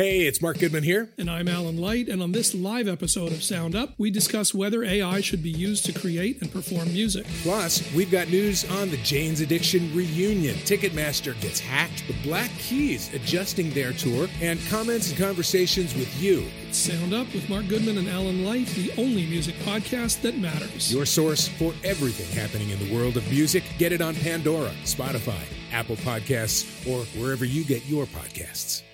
Hey, 0.00 0.28
it's 0.28 0.40
Mark 0.40 0.60
Goodman 0.60 0.84
here. 0.84 1.10
And 1.18 1.28
I'm 1.28 1.48
Alan 1.48 1.76
Light, 1.76 2.08
and 2.08 2.22
on 2.22 2.30
this 2.30 2.54
live 2.54 2.86
episode 2.86 3.32
of 3.32 3.42
Sound 3.42 3.74
Up, 3.74 3.94
we 3.98 4.12
discuss 4.12 4.54
whether 4.54 4.84
AI 4.84 5.20
should 5.20 5.42
be 5.42 5.50
used 5.50 5.84
to 5.86 5.92
create 5.92 6.40
and 6.40 6.52
perform 6.52 6.92
music. 6.92 7.26
Plus, 7.42 7.82
we've 7.92 8.08
got 8.08 8.28
news 8.28 8.64
on 8.70 8.90
the 8.90 8.96
Jane's 8.98 9.40
Addiction 9.40 9.92
reunion. 9.92 10.54
Ticketmaster 10.58 11.34
gets 11.40 11.58
hacked, 11.58 12.06
the 12.06 12.14
Black 12.22 12.48
Keys 12.58 13.12
adjusting 13.12 13.70
their 13.70 13.92
tour, 13.92 14.28
and 14.40 14.60
comments 14.68 15.08
and 15.10 15.18
conversations 15.18 15.92
with 15.96 16.22
you. 16.22 16.46
It's 16.68 16.78
Sound 16.78 17.12
Up 17.12 17.26
with 17.34 17.50
Mark 17.50 17.66
Goodman 17.66 17.98
and 17.98 18.08
Alan 18.08 18.44
Light, 18.44 18.68
the 18.68 18.92
only 18.98 19.26
music 19.26 19.56
podcast 19.64 20.20
that 20.22 20.38
matters. 20.38 20.94
Your 20.94 21.06
source 21.06 21.48
for 21.48 21.74
everything 21.82 22.40
happening 22.40 22.70
in 22.70 22.78
the 22.78 22.94
world 22.94 23.16
of 23.16 23.28
music. 23.32 23.64
Get 23.78 23.90
it 23.90 24.00
on 24.00 24.14
Pandora, 24.14 24.70
Spotify, 24.84 25.42
Apple 25.72 25.96
Podcasts, 25.96 26.88
or 26.88 27.04
wherever 27.20 27.44
you 27.44 27.64
get 27.64 27.84
your 27.86 28.06
podcasts. 28.06 28.84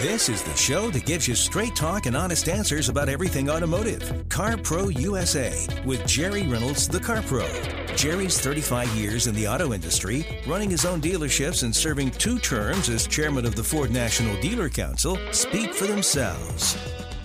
This 0.00 0.30
is 0.30 0.42
the 0.42 0.56
show 0.56 0.88
that 0.92 1.04
gives 1.04 1.28
you 1.28 1.34
straight 1.34 1.76
talk 1.76 2.06
and 2.06 2.16
honest 2.16 2.48
answers 2.48 2.88
about 2.88 3.10
everything 3.10 3.50
automotive. 3.50 4.26
Car 4.30 4.56
Pro 4.56 4.88
USA 4.88 5.66
with 5.84 6.06
Jerry 6.06 6.46
Reynolds, 6.46 6.88
the 6.88 6.98
Car 6.98 7.20
Pro. 7.20 7.46
Jerry's 7.96 8.40
35 8.40 8.88
years 8.96 9.26
in 9.26 9.34
the 9.34 9.46
auto 9.46 9.74
industry, 9.74 10.24
running 10.46 10.70
his 10.70 10.86
own 10.86 11.02
dealerships 11.02 11.64
and 11.64 11.76
serving 11.76 12.12
two 12.12 12.38
terms 12.38 12.88
as 12.88 13.06
chairman 13.06 13.44
of 13.44 13.56
the 13.56 13.62
Ford 13.62 13.90
National 13.90 14.40
Dealer 14.40 14.70
Council, 14.70 15.18
speak 15.32 15.74
for 15.74 15.86
themselves. 15.86 16.78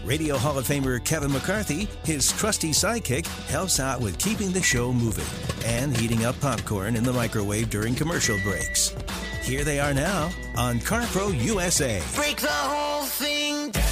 Radio 0.03 0.37
Hall 0.37 0.57
of 0.57 0.67
Famer 0.67 1.01
Kevin 1.05 1.31
McCarthy, 1.31 1.87
his 2.03 2.33
trusty 2.33 2.71
sidekick, 2.71 3.25
helps 3.47 3.79
out 3.79 4.01
with 4.01 4.19
keeping 4.19 4.51
the 4.51 4.61
show 4.61 4.91
moving 4.91 5.25
and 5.63 5.95
heating 5.95 6.25
up 6.25 6.37
popcorn 6.41 6.97
in 6.97 7.05
the 7.05 7.13
microwave 7.13 7.69
during 7.69 7.95
commercial 7.95 8.37
breaks. 8.43 8.93
Here 9.45 9.63
they 9.63 9.79
are 9.79 9.93
now 9.93 10.31
on 10.55 10.79
CarPro 10.79 11.39
USA. 11.43 12.01
Break 12.15 12.37
the 12.37 12.47
whole 12.47 13.03
thing 13.03 13.69
down. 13.69 13.83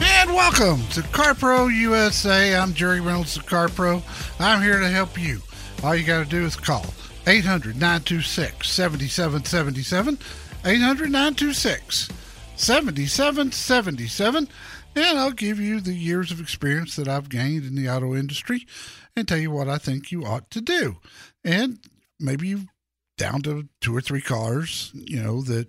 And 0.00 0.32
welcome 0.32 0.80
to 0.92 1.02
CarPro 1.02 1.70
USA. 1.70 2.56
I'm 2.56 2.72
Jerry 2.72 3.02
Reynolds 3.02 3.36
of 3.36 3.44
CarPro. 3.44 4.02
I'm 4.40 4.62
here 4.62 4.80
to 4.80 4.88
help 4.88 5.20
you. 5.20 5.42
All 5.82 5.94
you 5.94 6.02
got 6.02 6.24
to 6.24 6.30
do 6.30 6.46
is 6.46 6.56
call 6.56 6.86
800 7.26 7.74
926 7.76 8.66
7777. 8.66 10.18
800 10.64 11.10
926 11.10 12.08
7777. 12.56 14.48
And 14.96 15.18
I'll 15.18 15.30
give 15.30 15.60
you 15.60 15.82
the 15.82 15.92
years 15.92 16.30
of 16.30 16.40
experience 16.40 16.96
that 16.96 17.06
I've 17.06 17.28
gained 17.28 17.66
in 17.66 17.74
the 17.74 17.90
auto 17.90 18.14
industry 18.14 18.66
and 19.14 19.28
tell 19.28 19.36
you 19.36 19.50
what 19.50 19.68
I 19.68 19.76
think 19.76 20.10
you 20.10 20.24
ought 20.24 20.50
to 20.52 20.62
do. 20.62 20.96
And 21.44 21.80
maybe 22.18 22.48
you 22.48 22.68
down 23.16 23.42
to 23.42 23.68
two 23.80 23.96
or 23.96 24.00
three 24.00 24.20
cars, 24.20 24.90
you 24.94 25.22
know, 25.22 25.42
that 25.42 25.68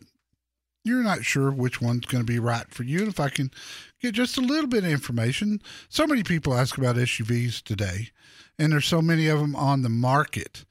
you're 0.83 1.03
not 1.03 1.25
sure 1.25 1.51
which 1.51 1.81
one's 1.81 2.05
going 2.05 2.25
to 2.25 2.31
be 2.31 2.39
right 2.39 2.69
for 2.69 2.83
you. 2.83 2.99
And 2.99 3.07
if 3.07 3.19
I 3.19 3.29
can 3.29 3.51
get 4.01 4.13
just 4.13 4.37
a 4.37 4.41
little 4.41 4.67
bit 4.67 4.83
of 4.83 4.91
information, 4.91 5.61
so 5.89 6.05
many 6.05 6.23
people 6.23 6.53
ask 6.53 6.77
about 6.77 6.95
SUVs 6.95 7.61
today, 7.61 8.09
and 8.57 8.71
there's 8.71 8.85
so 8.85 9.01
many 9.01 9.27
of 9.27 9.39
them 9.39 9.55
on 9.55 9.81
the 9.81 9.89
market 9.89 10.65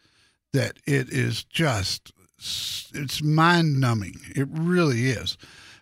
that 0.52 0.78
it 0.86 1.10
is 1.10 1.44
just 1.44 2.12
it's 2.94 3.22
mind 3.22 3.80
numbing. 3.80 4.20
It 4.36 4.48
really 4.50 5.10
is. 5.10 5.36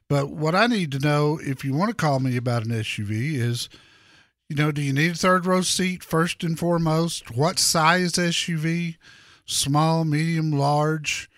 But 0.08 0.30
what 0.30 0.54
I 0.54 0.66
need 0.66 0.92
to 0.92 0.98
know 0.98 1.38
if 1.42 1.64
you 1.64 1.74
want 1.74 1.90
to 1.90 1.96
call 1.96 2.20
me 2.20 2.36
about 2.36 2.64
an 2.64 2.70
SUV 2.70 3.34
is, 3.34 3.68
you 4.48 4.56
know, 4.56 4.72
do 4.72 4.82
you 4.82 4.92
need 4.92 5.12
a 5.12 5.14
third 5.14 5.46
row 5.46 5.62
seat 5.62 6.02
first 6.02 6.44
and 6.44 6.58
foremost? 6.58 7.34
What 7.34 7.58
size 7.58 8.12
SUV? 8.12 8.96
Small, 9.44 10.04
medium, 10.04 10.52
large, 10.52 11.28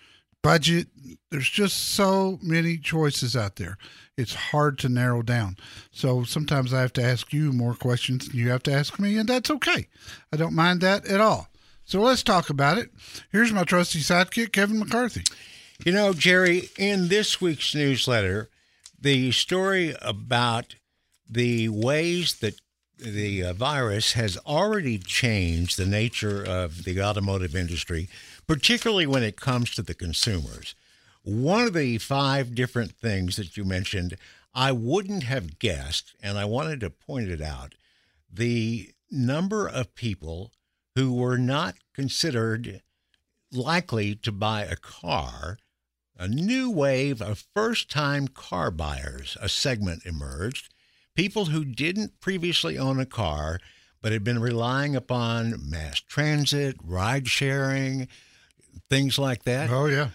budget. 0.41 0.87
There's 1.31 1.49
just 1.49 1.77
so 1.77 2.39
many 2.41 2.77
choices 2.77 3.35
out 3.35 3.55
there. 3.55 3.77
It's 4.17 4.33
hard 4.35 4.77
to 4.79 4.89
narrow 4.89 5.21
down. 5.21 5.57
So 5.91 6.23
sometimes 6.23 6.73
I 6.73 6.81
have 6.81 6.93
to 6.93 7.03
ask 7.03 7.33
you 7.33 7.51
more 7.51 7.73
questions 7.73 8.27
than 8.27 8.37
you 8.37 8.49
have 8.49 8.63
to 8.63 8.73
ask 8.73 8.99
me, 8.99 9.17
and 9.17 9.27
that's 9.27 9.51
okay. 9.51 9.87
I 10.31 10.37
don't 10.37 10.53
mind 10.53 10.81
that 10.81 11.05
at 11.05 11.19
all. 11.19 11.49
So 11.83 12.01
let's 12.01 12.23
talk 12.23 12.49
about 12.49 12.77
it. 12.77 12.91
Here's 13.31 13.51
my 13.51 13.63
trusty 13.63 13.99
sidekick, 13.99 14.53
Kevin 14.53 14.79
McCarthy. 14.79 15.23
You 15.83 15.91
know, 15.91 16.13
Jerry, 16.13 16.69
in 16.77 17.09
this 17.09 17.41
week's 17.41 17.75
newsletter, 17.75 18.49
the 18.99 19.31
story 19.31 19.95
about 20.01 20.75
the 21.29 21.69
ways 21.69 22.35
that 22.39 22.59
the 22.97 23.43
uh, 23.43 23.53
virus 23.53 24.13
has 24.13 24.37
already 24.45 24.97
changed 24.97 25.77
the 25.77 25.85
nature 25.85 26.43
of 26.43 26.83
the 26.83 27.01
automotive 27.01 27.55
industry, 27.55 28.09
particularly 28.47 29.05
when 29.05 29.23
it 29.23 29.39
comes 29.39 29.71
to 29.71 29.81
the 29.81 29.93
consumers. 29.93 30.75
One 31.23 31.65
of 31.67 31.73
the 31.73 31.97
five 31.97 32.55
different 32.55 32.91
things 32.91 33.35
that 33.35 33.57
you 33.57 33.65
mentioned, 33.65 34.15
I 34.53 34.71
wouldn't 34.71 35.23
have 35.23 35.59
guessed, 35.59 36.13
and 36.21 36.37
I 36.37 36.45
wanted 36.45 36.79
to 36.81 36.89
point 36.89 37.29
it 37.29 37.41
out 37.41 37.75
the 38.31 38.91
number 39.11 39.67
of 39.67 39.95
people 39.95 40.51
who 40.95 41.13
were 41.13 41.37
not 41.37 41.75
considered 41.93 42.81
likely 43.51 44.15
to 44.15 44.31
buy 44.31 44.63
a 44.63 44.75
car. 44.75 45.57
A 46.17 46.27
new 46.27 46.69
wave 46.69 47.21
of 47.21 47.45
first 47.53 47.89
time 47.89 48.29
car 48.29 48.71
buyers, 48.71 49.37
a 49.41 49.49
segment 49.49 50.05
emerged 50.05 50.73
people 51.15 51.45
who 51.45 51.65
didn't 51.65 52.19
previously 52.19 52.77
own 52.77 52.99
a 52.99 53.05
car 53.05 53.59
but 54.01 54.11
had 54.11 54.23
been 54.23 54.39
relying 54.39 54.95
upon 54.95 55.55
mass 55.67 55.99
transit, 55.99 56.75
ride 56.83 57.27
sharing, 57.27 58.07
things 58.87 59.17
like 59.17 59.43
that. 59.43 59.71
Oh, 59.71 59.87
yeah. 59.87 60.09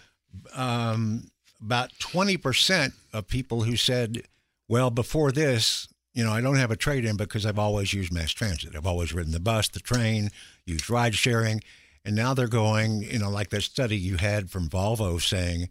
Um, 0.55 1.29
about 1.61 1.91
20% 1.99 2.93
of 3.11 3.27
people 3.27 3.63
who 3.63 3.75
said, 3.75 4.21
well, 4.69 4.91
before 4.91 5.33
this, 5.33 5.89
you 6.13 6.23
know, 6.23 6.31
I 6.31 6.39
don't 6.39 6.55
have 6.55 6.71
a 6.71 6.77
trade 6.77 7.03
in 7.03 7.17
because 7.17 7.45
I've 7.45 7.59
always 7.59 7.93
used 7.93 8.13
mass 8.13 8.31
transit. 8.31 8.77
I've 8.77 8.87
always 8.87 9.13
ridden 9.13 9.33
the 9.33 9.41
bus, 9.41 9.67
the 9.67 9.81
train, 9.81 10.29
used 10.65 10.89
ride 10.89 11.15
sharing. 11.15 11.61
And 12.05 12.15
now 12.15 12.33
they're 12.33 12.47
going, 12.47 13.03
you 13.03 13.19
know, 13.19 13.29
like 13.29 13.49
that 13.49 13.63
study 13.63 13.97
you 13.97 14.17
had 14.17 14.49
from 14.49 14.69
Volvo 14.69 15.21
saying, 15.21 15.67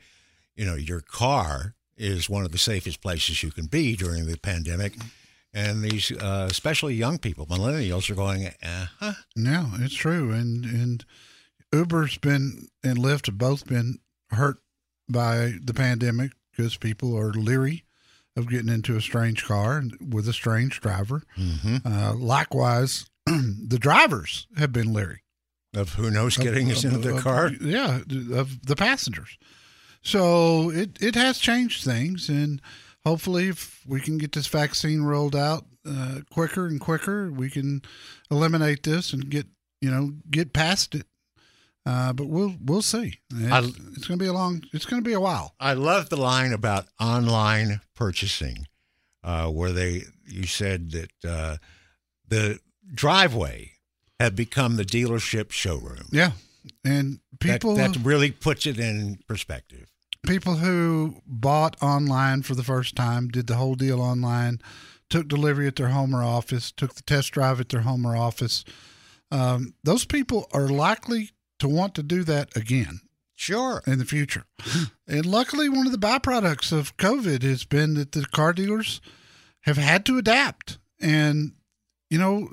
you 0.55 0.67
know, 0.67 0.75
your 0.75 1.01
car 1.01 1.75
is 1.97 2.29
one 2.29 2.45
of 2.45 2.53
the 2.53 2.59
safest 2.59 3.01
places 3.01 3.43
you 3.43 3.51
can 3.51 3.67
be 3.67 3.97
during 3.97 4.27
the 4.27 4.37
pandemic 4.37 4.95
and 5.53 5.83
these 5.83 6.13
uh, 6.13 6.49
especially 6.51 6.95
young 6.95 7.19
people, 7.19 7.47
millennials, 7.47 8.11
are 8.11 8.15
going, 8.15 8.47
uh-huh. 8.63 9.13
No, 9.37 9.71
it's 9.79 9.95
true, 9.95 10.33
and 10.33 10.65
and 10.65 11.05
Uber's 11.73 12.19
been 12.19 12.69
and 12.83 12.99
Lyft 12.99 13.27
have 13.27 13.39
both 13.39 13.67
been 13.67 13.99
hurt 14.31 14.59
by 15.09 15.55
the 15.63 15.75
pandemic 15.75 16.33
because 16.51 16.77
people 16.77 17.17
are 17.17 17.33
leery 17.33 17.85
of 18.37 18.49
getting 18.49 18.73
into 18.73 18.97
a 18.97 19.01
strange 19.01 19.45
car 19.45 19.83
with 20.01 20.29
a 20.29 20.33
strange 20.33 20.81
driver. 20.81 21.23
Mm-hmm. 21.37 21.77
Uh, 21.85 22.15
likewise, 22.15 23.11
the 23.27 23.79
drivers 23.79 24.47
have 24.57 24.73
been 24.73 24.93
leery 24.93 25.23
of 25.75 25.95
who 25.95 26.11
knows 26.11 26.37
getting 26.37 26.71
of, 26.71 26.77
us 26.77 26.85
into 26.85 26.97
of, 26.97 27.03
the 27.03 27.17
of, 27.17 27.23
car. 27.23 27.51
Yeah, 27.61 28.01
of 28.33 28.67
the 28.67 28.77
passengers. 28.77 29.39
So 30.03 30.71
it 30.71 31.01
it 31.01 31.15
has 31.15 31.39
changed 31.39 31.85
things 31.85 32.29
and 32.29 32.61
hopefully, 33.05 33.49
if 33.49 33.81
we 33.87 34.01
can 34.01 34.19
get 34.19 34.33
this 34.33 34.47
vaccine 34.47 35.03
rolled 35.03 35.37
out 35.37 35.65
uh, 35.87 36.21
quicker 36.31 36.67
and 36.67 36.81
quicker, 36.81 37.31
we 37.31 37.51
can 37.51 37.83
eliminate 38.31 38.83
this 38.83 39.13
and 39.13 39.31
get 39.31 39.47
you 39.81 39.91
know 39.91 40.13
get 40.31 40.53
past 40.53 40.95
it. 40.95 41.07
Uh, 41.87 42.13
but 42.13 42.27
we'll 42.27 42.55
we'll 42.63 42.83
see. 42.83 43.19
It's, 43.35 43.53
I, 43.53 43.59
it's 43.59 44.07
going 44.07 44.19
to 44.19 44.25
be 44.25 44.29
a 44.29 44.33
long. 44.33 44.63
It's 44.73 44.85
going 44.85 45.03
to 45.03 45.09
be 45.09 45.15
a 45.15 45.21
while. 45.21 45.55
I 45.59 45.73
love 45.73 46.09
the 46.09 46.17
line 46.17 46.53
about 46.53 46.87
online 47.01 47.81
purchasing, 47.95 48.67
uh, 49.25 49.49
where 49.49 49.73
they 49.73 50.03
you 50.27 50.45
said 50.45 50.91
that 50.93 51.11
uh, 51.27 51.57
the 52.29 52.61
driveway 52.93 53.73
had 54.19 54.37
become 54.37 54.77
the 54.77 54.85
dealership 54.85 55.53
showroom. 55.53 56.09
Yeah, 56.13 56.33
and 56.85 57.21
people 57.39 57.75
that, 57.77 57.95
that 57.95 58.05
really 58.05 58.31
puts 58.31 58.67
it 58.67 58.79
in 58.79 59.19
perspective 59.27 59.91
people 60.23 60.57
who 60.57 61.21
bought 61.27 61.77
online 61.83 62.43
for 62.43 62.55
the 62.55 62.65
first 62.65 62.95
time, 62.95 63.29
did 63.29 63.47
the 63.47 63.57
whole 63.57 63.75
deal 63.75 64.01
online, 64.01 64.61
took 65.09 65.29
delivery 65.29 65.67
at 65.67 65.77
their 65.77 65.89
home 65.89 66.15
or 66.15 66.23
office, 66.23 66.73
took 66.73 66.95
the 66.95 67.03
test 67.03 67.33
drive 67.33 67.61
at 67.61 67.69
their 67.69 67.81
home 67.81 68.07
or 68.07 68.17
office, 68.17 68.65
um, 69.31 69.75
those 69.85 70.05
people 70.05 70.49
are 70.53 70.69
likely 70.69 71.31
to 71.59 71.69
want 71.69 71.95
to 71.95 72.03
do 72.03 72.25
that 72.25 72.57
again. 72.57 73.01
Sure. 73.35 73.83
In 73.87 73.99
the 73.99 74.05
future. 74.05 74.45
and 75.09 75.25
luckily, 75.25 75.69
one 75.69 75.87
of 75.87 75.93
the 75.93 75.99
byproducts 75.99 76.73
of 76.73 76.97
COVID 76.99 77.43
has 77.43 77.65
been 77.65 77.95
that 77.95 78.13
the 78.13 78.27
car 78.27 78.53
dealers 78.53 79.01
have 79.63 79.79
had 79.79 80.05
to 80.07 80.19
adapt. 80.19 80.79
And, 81.01 81.53
you 82.11 82.19
know, 82.19 82.51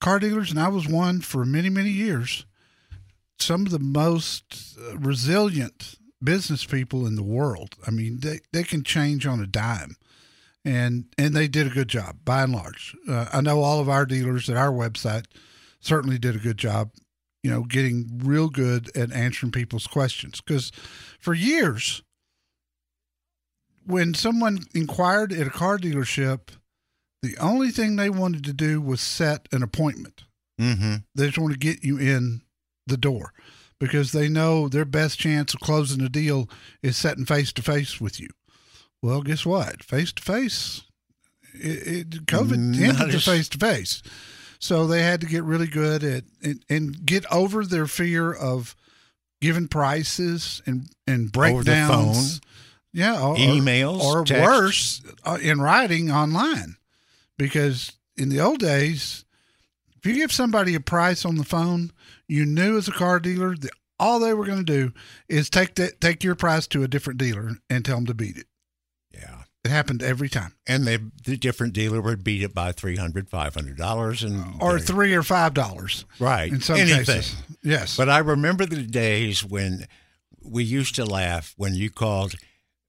car 0.00 0.18
dealers, 0.18 0.50
and 0.50 0.58
I 0.58 0.68
was 0.68 0.88
one 0.88 1.20
for 1.20 1.44
many, 1.44 1.68
many 1.68 1.90
years, 1.90 2.46
some 3.38 3.66
of 3.66 3.70
the 3.70 3.78
most 3.78 4.78
resilient 4.94 5.96
business 6.22 6.64
people 6.64 7.06
in 7.06 7.16
the 7.16 7.22
world. 7.22 7.76
I 7.86 7.90
mean, 7.90 8.20
they, 8.20 8.40
they 8.52 8.62
can 8.62 8.82
change 8.82 9.26
on 9.26 9.40
a 9.40 9.46
dime. 9.46 9.96
And 10.64 11.06
and 11.18 11.34
they 11.34 11.48
did 11.48 11.66
a 11.66 11.70
good 11.70 11.88
job 11.88 12.18
by 12.24 12.44
and 12.44 12.52
large. 12.52 12.94
Uh, 13.08 13.26
I 13.32 13.40
know 13.40 13.62
all 13.62 13.80
of 13.80 13.88
our 13.88 14.06
dealers 14.06 14.48
at 14.48 14.56
our 14.56 14.70
website 14.70 15.24
certainly 15.80 16.18
did 16.18 16.36
a 16.36 16.38
good 16.38 16.56
job, 16.56 16.92
you 17.42 17.50
know, 17.50 17.64
getting 17.64 18.20
real 18.22 18.48
good 18.48 18.96
at 18.96 19.10
answering 19.10 19.50
people's 19.50 19.88
questions. 19.88 20.40
Because 20.40 20.70
for 21.18 21.34
years, 21.34 22.04
when 23.84 24.14
someone 24.14 24.60
inquired 24.72 25.32
at 25.32 25.48
a 25.48 25.50
car 25.50 25.78
dealership, 25.78 26.50
the 27.22 27.36
only 27.38 27.72
thing 27.72 27.96
they 27.96 28.10
wanted 28.10 28.44
to 28.44 28.52
do 28.52 28.80
was 28.80 29.00
set 29.00 29.48
an 29.50 29.64
appointment. 29.64 30.22
Mm-hmm. 30.60 30.96
They 31.16 31.26
just 31.26 31.38
want 31.38 31.54
to 31.54 31.58
get 31.58 31.82
you 31.82 31.98
in 31.98 32.42
the 32.86 32.96
door 32.96 33.32
because 33.82 34.12
they 34.12 34.28
know 34.28 34.68
their 34.68 34.84
best 34.84 35.18
chance 35.18 35.52
of 35.52 35.58
closing 35.58 36.00
a 36.00 36.08
deal 36.08 36.48
is 36.82 36.96
sitting 36.96 37.24
face 37.24 37.52
to 37.52 37.62
face 37.62 38.00
with 38.00 38.20
you. 38.20 38.28
Well, 39.02 39.22
guess 39.22 39.44
what? 39.44 39.82
Face 39.82 40.12
to 40.12 40.22
face, 40.22 40.82
COVID 41.56 42.52
ended 42.80 43.10
the 43.12 43.18
face 43.18 43.48
to 43.48 43.58
face. 43.58 44.00
So 44.60 44.86
they 44.86 45.02
had 45.02 45.20
to 45.22 45.26
get 45.26 45.42
really 45.42 45.66
good 45.66 46.04
at 46.04 46.22
and, 46.44 46.64
and 46.70 47.04
get 47.04 47.26
over 47.32 47.64
their 47.64 47.88
fear 47.88 48.32
of 48.32 48.76
giving 49.40 49.66
prices 49.66 50.62
and 50.64 50.88
and 51.08 51.36
Over 51.36 51.64
the 51.64 51.64
breakdowns. 51.64 52.38
phone. 52.38 52.48
Yeah, 52.92 53.20
or, 53.20 53.34
Emails, 53.34 53.98
or 54.00 54.24
texts. 54.24 54.46
worse, 54.46 55.02
uh, 55.24 55.38
in 55.42 55.60
writing 55.60 56.12
online, 56.12 56.76
because 57.38 57.92
in 58.16 58.28
the 58.28 58.38
old 58.38 58.60
days, 58.60 59.24
if 60.02 60.06
you 60.10 60.14
give 60.16 60.32
somebody 60.32 60.74
a 60.74 60.80
price 60.80 61.24
on 61.24 61.36
the 61.36 61.44
phone, 61.44 61.92
you 62.28 62.44
knew 62.44 62.76
as 62.78 62.88
a 62.88 62.92
car 62.92 63.20
dealer 63.20 63.56
that 63.56 63.70
all 63.98 64.18
they 64.18 64.34
were 64.34 64.46
going 64.46 64.64
to 64.64 64.88
do 64.88 64.92
is 65.28 65.48
take 65.48 65.76
that 65.76 66.00
take 66.00 66.24
your 66.24 66.34
price 66.34 66.66
to 66.68 66.82
a 66.82 66.88
different 66.88 67.18
dealer 67.20 67.52
and 67.70 67.84
tell 67.84 67.96
them 67.96 68.06
to 68.06 68.14
beat 68.14 68.36
it. 68.36 68.46
Yeah. 69.14 69.42
It 69.64 69.70
happened 69.70 70.02
every 70.02 70.28
time, 70.28 70.54
And 70.66 70.84
they, 70.84 70.98
the 71.24 71.36
different 71.36 71.72
dealer 71.72 72.00
would 72.00 72.24
beat 72.24 72.42
it 72.42 72.52
by 72.52 72.72
$300, 72.72 73.28
$500. 73.28 74.24
And 74.26 74.60
or 74.60 74.78
they- 74.80 74.84
three 74.84 75.14
or 75.14 75.22
five 75.22 75.54
dollars 75.54 76.04
Right. 76.18 76.50
in 76.52 76.60
some 76.60 76.78
Anything. 76.78 77.04
cases. 77.04 77.36
Yes, 77.62 77.96
But 77.96 78.08
I 78.08 78.18
remember 78.18 78.66
the 78.66 78.82
days 78.82 79.44
when 79.44 79.86
we 80.42 80.64
used 80.64 80.96
to 80.96 81.04
laugh 81.04 81.54
when 81.56 81.76
you 81.76 81.90
called 81.90 82.34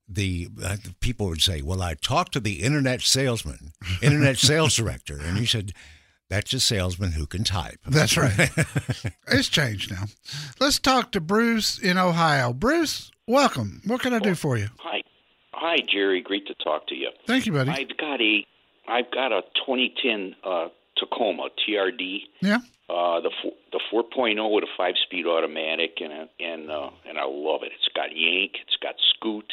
the, 0.08 0.48
uh, 0.64 0.76
the 0.82 0.94
people 0.98 1.28
would 1.28 1.40
say, 1.42 1.62
"Well, 1.62 1.80
I 1.80 1.94
talked 1.94 2.32
to 2.32 2.40
the 2.40 2.62
internet 2.62 3.00
salesman, 3.02 3.72
internet 4.02 4.36
sales 4.50 4.74
director," 4.74 5.16
and 5.18 5.38
you 5.38 5.46
said, 5.46 5.72
"That's 6.34 6.52
a 6.52 6.60
salesman 6.60 7.12
who 7.12 7.26
can 7.26 7.44
type." 7.44 7.78
that's 7.86 8.16
right. 8.16 8.32
it's 9.28 9.48
changed 9.48 9.90
now. 9.92 10.04
Let's 10.58 10.78
talk 10.80 11.12
to 11.12 11.20
Bruce 11.20 11.78
in 11.78 11.96
Ohio. 11.96 12.52
Bruce, 12.52 13.12
welcome. 13.26 13.80
What 13.86 14.00
can 14.00 14.12
I 14.12 14.18
do 14.18 14.34
for 14.34 14.56
you? 14.56 14.68
Hi, 14.80 15.02
hi, 15.52 15.76
Jerry. 15.88 16.20
Great 16.20 16.46
to 16.48 16.54
talk 16.54 16.88
to 16.88 16.94
you. 16.94 17.10
Thank 17.26 17.46
you, 17.46 17.52
buddy. 17.52 17.70
I've 17.70 17.96
got 17.96 18.20
a, 18.20 18.46
I've 18.88 19.10
got 19.12 19.32
a 19.32 19.42
2010 19.66 20.34
uh, 20.42 20.68
Tacoma 20.96 21.50
TRD, 21.68 22.22
yeah. 22.40 22.58
uh, 22.88 23.20
the 23.20 23.30
four, 23.42 23.52
the 23.72 23.80
4.0 23.92 24.54
with 24.54 24.64
a 24.64 24.72
five-speed 24.76 25.26
automatic, 25.26 25.98
and 26.00 26.12
a, 26.12 26.28
and 26.40 26.70
uh, 26.70 26.90
and 27.08 27.18
I 27.18 27.24
love 27.24 27.62
it. 27.62 27.72
It's 27.74 27.88
got 27.94 28.10
yank, 28.14 28.56
it's 28.62 28.76
got 28.82 28.94
scoot, 29.14 29.52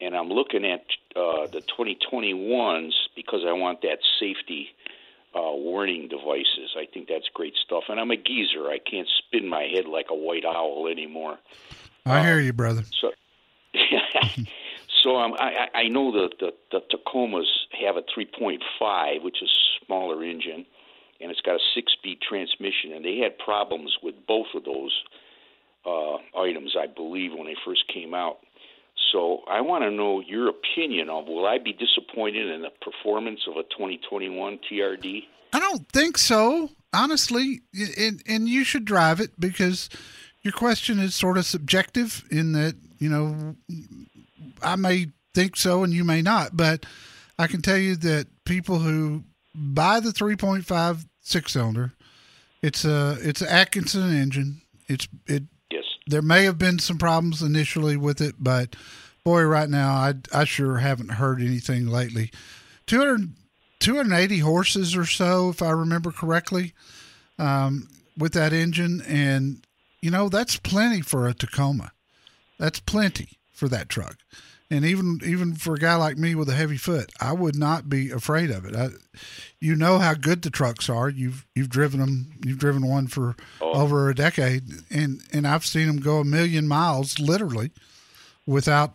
and 0.00 0.16
I'm 0.16 0.28
looking 0.28 0.64
at 0.64 0.84
uh, 1.16 1.46
the 1.46 1.62
2021s 1.78 2.92
because 3.14 3.40
I 3.46 3.52
want 3.52 3.82
that 3.82 3.98
safety 4.18 4.68
uh, 5.34 5.40
warning 5.54 6.08
devices. 6.08 6.74
I 6.76 6.86
think 6.92 7.08
that's 7.08 7.28
great 7.32 7.54
stuff. 7.64 7.84
And 7.88 8.00
I'm 8.00 8.10
a 8.10 8.16
geezer. 8.16 8.68
I 8.68 8.78
can't 8.78 9.08
spin 9.18 9.48
my 9.48 9.62
head 9.62 9.86
like 9.86 10.06
a 10.10 10.14
white 10.14 10.44
owl 10.44 10.88
anymore. 10.90 11.38
I 12.04 12.22
hear 12.22 12.40
you, 12.40 12.52
brother. 12.52 12.82
So, 13.00 13.12
so 15.02 15.16
um, 15.16 15.34
I, 15.38 15.68
I 15.74 15.78
I 15.80 15.88
know 15.88 16.10
that 16.12 16.38
the, 16.40 16.52
the 16.72 16.80
Tacomas 16.90 17.44
have 17.84 17.96
a 17.96 18.02
3.5, 18.02 19.22
which 19.22 19.42
is 19.42 19.50
smaller 19.86 20.24
engine, 20.24 20.66
and 21.20 21.30
it's 21.30 21.40
got 21.42 21.56
a 21.56 21.60
six-speed 21.74 22.18
transmission, 22.26 22.92
and 22.92 23.04
they 23.04 23.18
had 23.18 23.38
problems 23.38 23.96
with 24.02 24.14
both 24.26 24.46
of 24.54 24.64
those 24.64 24.92
uh, 25.86 26.16
items, 26.38 26.74
I 26.78 26.86
believe, 26.86 27.32
when 27.32 27.46
they 27.46 27.56
first 27.64 27.84
came 27.92 28.14
out. 28.14 28.38
So 29.12 29.42
I 29.48 29.60
want 29.60 29.84
to 29.84 29.90
know 29.90 30.20
your 30.20 30.48
opinion 30.48 31.08
of 31.08 31.26
will 31.26 31.46
I 31.46 31.58
be 31.58 31.72
disappointed 31.72 32.48
in 32.48 32.62
the 32.62 32.70
performance 32.80 33.40
of 33.48 33.56
a 33.56 33.62
2021 33.64 34.60
TRD? 34.70 35.24
I 35.52 35.58
don't 35.58 35.88
think 35.88 36.16
so, 36.16 36.70
honestly. 36.92 37.62
And 37.98 38.22
and 38.26 38.48
you 38.48 38.64
should 38.64 38.84
drive 38.84 39.20
it 39.20 39.38
because 39.38 39.88
your 40.42 40.52
question 40.52 40.98
is 40.98 41.14
sort 41.14 41.38
of 41.38 41.44
subjective 41.44 42.24
in 42.30 42.52
that 42.52 42.76
you 42.98 43.08
know 43.08 43.56
I 44.62 44.76
may 44.76 45.08
think 45.34 45.56
so 45.56 45.82
and 45.82 45.92
you 45.92 46.04
may 46.04 46.22
not, 46.22 46.56
but 46.56 46.86
I 47.38 47.46
can 47.46 47.62
tell 47.62 47.78
you 47.78 47.96
that 47.96 48.26
people 48.44 48.78
who 48.78 49.24
buy 49.54 50.00
the 50.00 50.10
3.5 50.10 51.06
six 51.20 51.52
cylinder, 51.52 51.92
it's 52.62 52.84
a 52.84 53.16
it's 53.20 53.40
an 53.40 53.48
Atkinson 53.48 54.14
engine. 54.14 54.62
It's 54.88 55.08
it. 55.26 55.44
There 56.10 56.22
may 56.22 56.44
have 56.44 56.58
been 56.58 56.78
some 56.78 56.98
problems 56.98 57.42
initially 57.42 57.96
with 57.96 58.20
it, 58.20 58.36
but 58.38 58.76
boy, 59.24 59.42
right 59.42 59.68
now 59.68 59.92
I 59.92 60.14
I 60.32 60.44
sure 60.44 60.78
haven't 60.78 61.12
heard 61.12 61.40
anything 61.40 61.86
lately. 61.86 62.30
200, 62.86 63.32
280 63.78 64.38
horses 64.38 64.96
or 64.96 65.06
so, 65.06 65.50
if 65.50 65.62
I 65.62 65.70
remember 65.70 66.10
correctly, 66.10 66.74
um, 67.38 67.88
with 68.16 68.32
that 68.32 68.52
engine, 68.52 69.02
and 69.06 69.64
you 70.02 70.10
know 70.10 70.28
that's 70.28 70.56
plenty 70.56 71.00
for 71.00 71.26
a 71.26 71.34
Tacoma. 71.34 71.92
That's 72.58 72.80
plenty 72.80 73.38
for 73.52 73.68
that 73.68 73.88
truck, 73.88 74.18
and 74.70 74.84
even 74.84 75.20
even 75.24 75.54
for 75.54 75.74
a 75.74 75.78
guy 75.78 75.96
like 75.96 76.16
me 76.16 76.34
with 76.34 76.48
a 76.48 76.54
heavy 76.54 76.76
foot, 76.76 77.10
I 77.20 77.32
would 77.32 77.56
not 77.56 77.88
be 77.88 78.10
afraid 78.10 78.50
of 78.50 78.64
it. 78.64 78.76
I, 78.76 78.90
you 79.58 79.74
know 79.74 79.98
how 79.98 80.14
good 80.14 80.42
the 80.42 80.50
trucks 80.50 80.88
are. 80.88 81.08
You've 81.08 81.44
you've 81.54 81.68
driven 81.68 82.00
them. 82.00 82.32
You've 82.44 82.58
driven 82.58 82.86
one 82.86 83.08
for 83.08 83.34
over 83.60 84.08
a 84.08 84.14
decade, 84.14 84.62
and 84.90 85.22
and 85.32 85.46
I've 85.46 85.66
seen 85.66 85.86
them 85.86 85.98
go 85.98 86.18
a 86.20 86.24
million 86.24 86.68
miles 86.68 87.18
literally 87.18 87.72
without. 88.46 88.94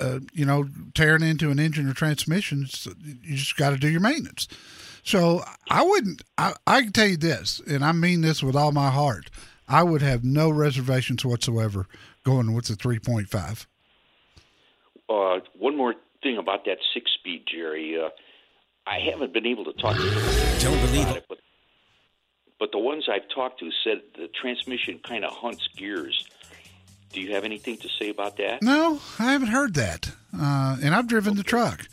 Uh, 0.00 0.18
you 0.32 0.44
know, 0.44 0.66
tearing 0.94 1.22
into 1.22 1.50
an 1.50 1.60
engine 1.60 1.88
or 1.88 1.92
transmission, 1.92 2.66
So 2.66 2.90
you 3.22 3.36
just 3.36 3.56
got 3.56 3.70
to 3.70 3.76
do 3.76 3.88
your 3.88 4.00
maintenance. 4.00 4.48
So 5.04 5.44
I 5.70 5.84
wouldn't. 5.84 6.22
I, 6.38 6.54
I 6.66 6.82
can 6.82 6.92
tell 6.92 7.06
you 7.06 7.18
this, 7.18 7.60
and 7.68 7.84
I 7.84 7.92
mean 7.92 8.22
this 8.22 8.42
with 8.42 8.56
all 8.56 8.72
my 8.72 8.90
heart. 8.90 9.30
I 9.68 9.84
would 9.84 10.02
have 10.02 10.24
no 10.24 10.50
reservations 10.50 11.24
whatsoever 11.24 11.86
going 12.24 12.52
with 12.52 12.66
the 12.66 12.74
3.5. 12.74 13.66
Uh, 15.08 15.40
one 15.58 15.76
more 15.76 15.94
thing 16.22 16.38
about 16.38 16.64
that 16.64 16.78
six-speed, 16.94 17.44
Jerry. 17.52 17.98
Uh, 18.00 18.08
I 18.86 18.98
haven't 18.98 19.32
been 19.32 19.46
able 19.46 19.64
to 19.64 19.72
talk 19.72 19.96
to 19.96 20.58
Don't 20.60 20.80
believe 20.80 21.02
about 21.02 21.16
it, 21.16 21.26
but 21.28 21.38
but 22.58 22.72
the 22.72 22.78
ones 22.78 23.08
I've 23.08 23.28
talked 23.34 23.60
to 23.60 23.70
said 23.84 24.00
the 24.16 24.28
transmission 24.28 24.98
kind 25.02 25.24
of 25.24 25.32
hunts 25.32 25.68
gears. 25.76 26.26
Do 27.12 27.20
you 27.20 27.34
have 27.34 27.44
anything 27.44 27.76
to 27.78 27.88
say 27.88 28.08
about 28.08 28.36
that? 28.38 28.62
No, 28.62 29.00
I 29.18 29.32
haven't 29.32 29.48
heard 29.48 29.74
that, 29.74 30.10
uh, 30.38 30.76
and 30.82 30.94
I've 30.94 31.06
driven 31.06 31.36
the 31.36 31.42
truck. 31.42 31.86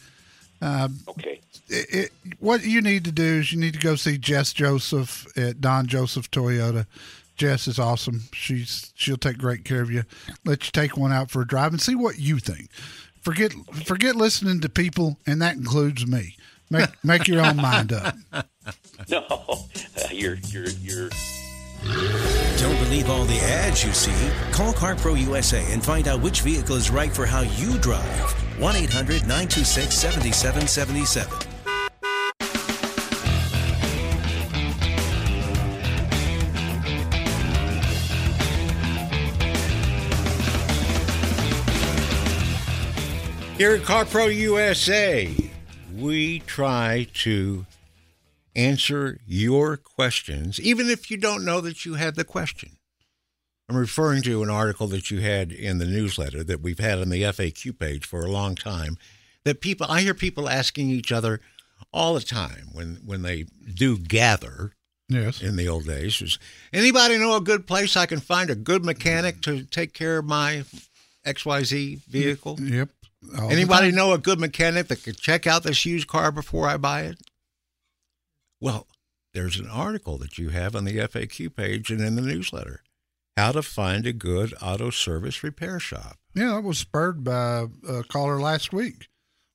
Okay. 0.63 1.41
It, 1.67 1.93
it, 1.93 2.12
what 2.39 2.63
you 2.63 2.82
need 2.82 3.03
to 3.05 3.12
do 3.12 3.39
is 3.39 3.51
you 3.51 3.60
need 3.60 3.74
to 3.74 3.79
go 3.79 3.96
see 3.96 4.17
Jess 4.17 4.53
Joseph 4.53 5.27
at 5.38 5.60
Don 5.60 5.88
Joseph 5.88 6.32
Toyota. 6.32 6.86
Jess 7.36 7.68
is 7.68 7.80
awesome. 7.80 8.24
She's 8.34 8.92
she'll 8.96 9.18
take 9.18 9.38
great 9.38 9.66
care 9.66 9.82
of 9.82 9.92
you. 9.92 10.04
Let 10.46 10.66
you 10.66 10.72
take 10.72 10.98
one 10.98 11.12
out 11.12 11.32
for 11.32 11.42
a 11.42 11.48
drive 11.48 11.72
and 11.72 11.82
see 11.82 11.96
what 11.96 12.20
you 12.20 12.40
think. 12.40 12.70
Forget 13.22 13.54
forget 13.86 14.16
listening 14.16 14.60
to 14.62 14.70
people, 14.70 15.18
and 15.25 15.42
that 15.42 15.56
includes 15.56 16.06
me. 16.06 16.36
Make 16.70 16.90
make 17.04 17.28
your 17.28 17.46
own 17.46 17.58
mind 17.58 17.94
up. 17.94 18.16
No, 19.10 19.68
you're 20.12 20.36
you're 20.48 20.70
you're 20.82 21.10
Don't 22.58 22.80
believe 22.84 23.10
all 23.10 23.25
the 23.25 23.40
ads 23.40 23.84
you 23.84 23.94
see. 23.94 24.12
Call 24.52 24.74
CarPro 24.74 25.20
USA 25.20 25.66
and 25.72 25.84
find 25.84 26.08
out 26.08 26.22
which 26.22 26.42
vehicle 26.42 26.75
is 26.75 26.92
right 26.92 27.12
for 27.12 27.25
how 27.25 27.42
you 27.42 27.78
drive. 27.80 28.32
1 28.60 28.75
800 28.75 29.22
926 29.22 29.96
7777. 29.96 31.53
Here 43.58 43.76
at 43.76 43.82
CarPro 43.82 44.34
USA, 44.36 45.34
we 45.96 46.40
try 46.40 47.08
to 47.14 47.66
answer 48.56 49.20
your 49.28 49.78
questions, 49.78 50.60
even 50.60 50.90
if 50.90 51.10
you 51.12 51.18
don't 51.18 51.46
know 51.46 51.62
that 51.62 51.86
you 51.86 51.94
had 51.94 52.16
the 52.16 52.24
question. 52.24 52.78
I'm 53.70 53.78
referring 53.78 54.24
to 54.24 54.44
an 54.44 54.50
article 54.50 54.88
that 54.88 55.10
you 55.12 55.22
had 55.22 55.52
in 55.52 55.78
the 55.78 55.86
newsletter 55.86 56.44
that 56.44 56.62
we've 56.62 56.80
had 56.80 57.00
on 57.00 57.10
the 57.10 57.22
FAQ 57.24 57.78
page 57.80 58.06
for 58.06 58.26
a 58.26 58.32
long 58.32 58.56
time. 58.56 58.98
That 59.46 59.62
people, 59.62 59.86
I 59.90 60.02
hear 60.02 60.14
people 60.14 60.50
asking 60.50 60.90
each 60.90 61.12
other 61.12 61.40
all 61.92 62.16
the 62.16 62.22
time 62.22 62.70
when 62.74 63.02
when 63.06 63.22
they 63.22 63.46
do 63.74 63.98
gather 63.98 64.74
Yes. 65.10 65.42
in 65.42 65.58
the 65.58 65.68
old 65.68 65.86
days. 65.86 66.20
Was 66.22 66.40
anybody 66.72 67.18
know 67.18 67.36
a 67.36 67.42
good 67.42 67.68
place 67.68 67.96
I 67.96 68.06
can 68.08 68.20
find 68.20 68.50
a 68.50 68.56
good 68.56 68.84
mechanic 68.84 69.42
to 69.42 69.64
take 69.64 69.94
care 69.94 70.18
of 70.18 70.26
my 70.26 70.64
XYZ 71.26 72.00
vehicle? 72.08 72.58
Yep. 72.60 72.90
Oh, 73.38 73.44
All 73.44 73.51
Anybody 73.51 73.92
know 73.92 74.13
a 74.13 74.18
good 74.18 74.39
mechanic 74.39 74.88
that 74.88 75.03
could 75.03 75.18
check 75.18 75.48
out 75.48 75.63
this 75.63 75.86
used 75.86 76.08
car 76.08 76.32
before 76.32 76.68
I 76.68 76.77
buy 76.77 77.01
it? 77.03 77.20
Well, 78.60 78.88
there's 79.34 79.60
an 79.60 79.70
article 79.70 80.18
that 80.20 80.38
you 80.38 80.50
have 80.50 80.75
on 80.75 80.86
the 80.86 80.98
FAQ 80.98 81.56
page 81.56 81.89
and 81.89 82.01
in 82.01 82.15
the 82.15 82.22
newsletter. 82.22 82.82
How 83.36 83.51
to 83.51 83.63
find 83.63 84.06
a 84.06 84.13
good 84.13 84.53
auto 84.62 84.92
service 84.92 85.44
repair 85.44 85.80
shop. 85.80 86.18
Yeah, 86.36 86.53
that 86.53 86.63
was 86.63 86.77
spurred 86.77 87.24
by 87.24 87.65
a 87.88 88.03
caller 88.03 88.39
last 88.39 88.72
week 88.72 89.08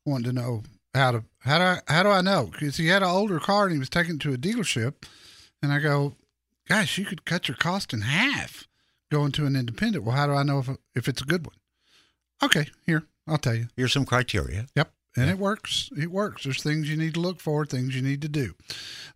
wanting 0.04 0.24
to 0.24 0.32
know 0.32 0.62
how 0.94 1.12
to 1.12 1.24
how 1.40 1.58
do 1.58 1.64
I, 1.64 1.80
how 1.86 2.02
do 2.02 2.10
I 2.10 2.20
know? 2.20 2.46
Because 2.50 2.76
he 2.76 2.88
had 2.88 3.02
an 3.02 3.08
older 3.08 3.38
car 3.38 3.64
and 3.64 3.72
he 3.72 3.78
was 3.78 3.88
taking 3.88 4.16
it 4.16 4.20
to 4.22 4.32
a 4.32 4.38
dealership, 4.38 4.94
and 5.62 5.72
I 5.72 5.78
go, 5.78 6.14
gosh, 6.68 6.98
you 6.98 7.04
could 7.04 7.24
cut 7.24 7.46
your 7.46 7.56
cost 7.56 7.92
in 7.92 8.02
half 8.02 8.66
going 9.10 9.32
to 9.32 9.46
an 9.46 9.56
independent. 9.56 10.04
Well, 10.04 10.16
how 10.16 10.26
do 10.26 10.32
I 10.32 10.42
know 10.42 10.58
if 10.58 10.68
if 10.94 11.08
it's 11.08 11.22
a 11.22 11.26
good 11.26 11.46
one? 11.46 11.56
Okay, 12.42 12.66
here 12.84 13.04
I'll 13.28 13.38
tell 13.38 13.54
you. 13.54 13.68
Here's 13.76 13.92
some 13.92 14.04
criteria. 14.04 14.66
Yep. 14.74 14.92
And 15.16 15.28
it 15.30 15.38
works. 15.38 15.90
It 16.00 16.10
works. 16.12 16.44
There's 16.44 16.62
things 16.62 16.88
you 16.88 16.96
need 16.96 17.14
to 17.14 17.20
look 17.20 17.40
for, 17.40 17.66
things 17.66 17.96
you 17.96 18.02
need 18.02 18.22
to 18.22 18.28
do. 18.28 18.54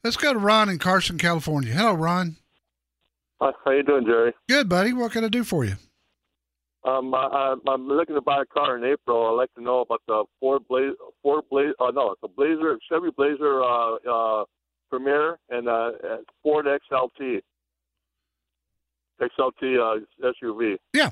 Let's 0.02 0.16
go 0.16 0.32
to 0.32 0.38
Ron 0.38 0.68
in 0.68 0.78
Carson, 0.78 1.16
California. 1.16 1.72
Hello, 1.72 1.94
Ron. 1.94 2.36
Hi, 3.40 3.52
how 3.64 3.70
you 3.70 3.82
doing, 3.84 4.04
Jerry? 4.04 4.32
Good, 4.48 4.68
buddy. 4.68 4.92
What 4.92 5.12
can 5.12 5.22
I 5.24 5.28
do 5.28 5.44
for 5.44 5.64
you? 5.64 5.74
Um, 6.84 7.14
I, 7.14 7.18
I, 7.18 7.54
I'm 7.68 7.86
looking 7.86 8.16
to 8.16 8.20
buy 8.20 8.42
a 8.42 8.44
car 8.44 8.76
in 8.76 8.82
April. 8.84 9.28
I'd 9.28 9.36
like 9.42 9.54
to 9.54 9.62
know 9.62 9.80
about 9.80 10.02
the 10.08 10.24
Ford 10.40 10.62
Blazer, 10.68 10.94
Ford 11.22 11.44
Blazer, 11.48 11.74
uh, 11.78 11.92
no, 11.92 12.10
it's 12.10 12.20
a 12.24 12.28
Blazer, 12.28 12.76
Chevy 12.90 13.10
Blazer 13.16 13.62
uh, 13.62 13.94
uh, 14.10 14.44
Premier 14.90 15.38
and 15.50 15.68
uh, 15.68 15.92
uh, 16.02 16.16
Ford 16.42 16.66
XLT, 16.66 17.40
XLT 19.20 20.00
uh, 20.00 20.00
SUV. 20.42 20.76
Yeah, 20.92 21.10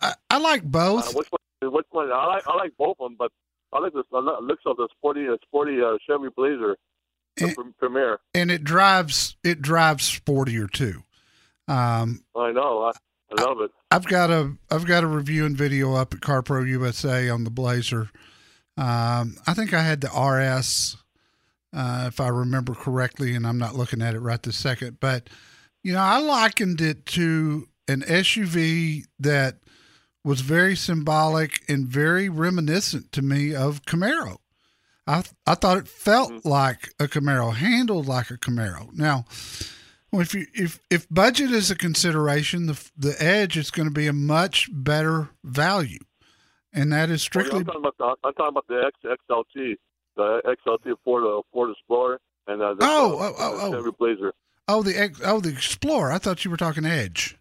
I, 0.00 0.14
I 0.30 0.38
like 0.38 0.62
Uh, 0.62 0.66
both. 0.68 1.14
which 1.16 1.26
one? 1.30 1.38
Which 1.62 1.86
one? 1.90 2.10
I 2.12 2.26
like 2.26 2.46
I 2.46 2.56
like 2.56 2.72
both 2.78 2.96
of 3.00 3.10
them, 3.10 3.16
but 3.18 3.32
I 3.72 3.80
like 3.80 3.92
the 3.92 4.02
looks 4.42 4.62
of 4.66 4.76
the 4.76 4.88
sporty 4.96 5.26
uh, 5.28 5.36
sporty 5.46 5.80
uh, 5.82 5.96
Chevy 6.08 6.28
Blazer 6.36 6.76
the 7.36 7.48
Eh. 7.48 7.54
Premier. 7.78 8.18
and 8.34 8.50
it 8.50 8.64
drives 8.64 9.36
it 9.44 9.60
drives 9.62 10.08
sportier 10.08 10.70
too. 10.70 11.02
Um, 11.68 12.24
I 12.36 12.52
know. 12.52 12.82
I, 12.84 12.92
I 13.36 13.42
love 13.42 13.60
it. 13.60 13.70
I've 13.90 14.06
got 14.06 14.30
a 14.30 14.52
I've 14.70 14.86
got 14.86 15.04
a 15.04 15.06
review 15.06 15.44
and 15.46 15.56
video 15.56 15.94
up 15.94 16.14
at 16.14 16.20
CarPro 16.20 16.66
USA 16.68 17.28
on 17.28 17.44
the 17.44 17.50
Blazer. 17.50 18.10
Um, 18.76 19.36
I 19.46 19.54
think 19.54 19.74
I 19.74 19.82
had 19.82 20.00
the 20.00 20.08
RS, 20.08 20.96
uh, 21.72 22.04
if 22.06 22.20
I 22.20 22.28
remember 22.28 22.74
correctly, 22.74 23.34
and 23.34 23.44
I'm 23.46 23.58
not 23.58 23.74
looking 23.74 24.00
at 24.02 24.14
it 24.14 24.20
right 24.20 24.40
this 24.42 24.56
second. 24.56 24.98
But 25.00 25.28
you 25.82 25.92
know, 25.92 26.00
I 26.00 26.18
likened 26.20 26.80
it 26.80 27.04
to 27.06 27.68
an 27.88 28.02
SUV 28.02 29.04
that 29.20 29.56
was 30.24 30.40
very 30.40 30.76
symbolic 30.76 31.62
and 31.68 31.86
very 31.86 32.28
reminiscent 32.28 33.12
to 33.12 33.22
me 33.22 33.54
of 33.54 33.82
Camaro. 33.82 34.38
I 35.06 35.22
I 35.46 35.54
thought 35.54 35.78
it 35.78 35.88
felt 35.88 36.44
like 36.44 36.90
a 37.00 37.06
Camaro, 37.08 37.54
handled 37.54 38.06
like 38.06 38.30
a 38.30 38.36
Camaro. 38.36 38.92
Now, 38.92 39.24
if 40.12 40.34
you 40.34 40.46
if 40.54 40.80
if 40.90 41.08
budget 41.08 41.50
is 41.50 41.70
a 41.70 41.76
consideration, 41.76 42.66
the 42.66 42.90
the 42.96 43.16
Edge 43.22 43.56
is 43.56 43.70
going 43.70 43.88
to 43.88 43.94
be 43.94 44.06
a 44.06 44.12
much 44.12 44.68
better 44.72 45.30
value, 45.44 46.00
and 46.72 46.92
that 46.92 47.08
is 47.10 47.20
Oh, 47.22 47.24
strictly 47.24 47.60
I'm 47.60 47.64
talking 47.64 47.80
about 47.80 47.96
the, 47.98 48.32
talking 48.32 48.48
about 48.48 48.66
the 48.68 48.84
X, 48.86 49.18
XLT, 49.30 49.76
the 50.16 50.56
XLT 50.66 50.94
Ford 51.04 51.24
uh, 51.24 51.40
Ford 51.52 51.70
Explorer, 51.70 52.20
and 52.46 52.60
uh, 52.60 52.74
the, 52.74 52.80
Oh, 52.82 53.18
uh, 53.18 53.32
oh, 53.38 53.58
oh, 53.62 53.82
the 53.82 53.88
oh. 53.88 53.92
Blazer. 53.98 54.32
oh 54.68 54.82
the 54.82 55.10
oh 55.24 55.40
the 55.40 55.50
Explorer. 55.50 56.12
I 56.12 56.18
thought 56.18 56.44
you 56.44 56.50
were 56.50 56.56
talking 56.58 56.84
Edge. 56.84 57.38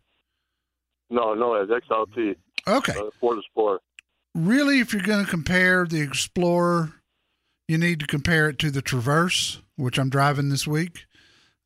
No, 1.09 1.33
no, 1.33 1.55
it's 1.55 1.71
XLT, 1.71 2.35
Okay, 2.67 2.93
uh, 2.97 3.09
Ford 3.19 3.39
Explorer. 3.39 3.79
really, 4.35 4.79
if 4.79 4.93
you're 4.93 5.01
going 5.01 5.23
to 5.23 5.29
compare 5.29 5.85
the 5.85 6.01
Explorer, 6.01 6.93
you 7.67 7.77
need 7.77 7.99
to 8.01 8.07
compare 8.07 8.49
it 8.49 8.59
to 8.59 8.71
the 8.71 8.81
Traverse, 8.81 9.61
which 9.75 9.97
I'm 9.97 10.09
driving 10.09 10.49
this 10.49 10.67
week, 10.67 11.05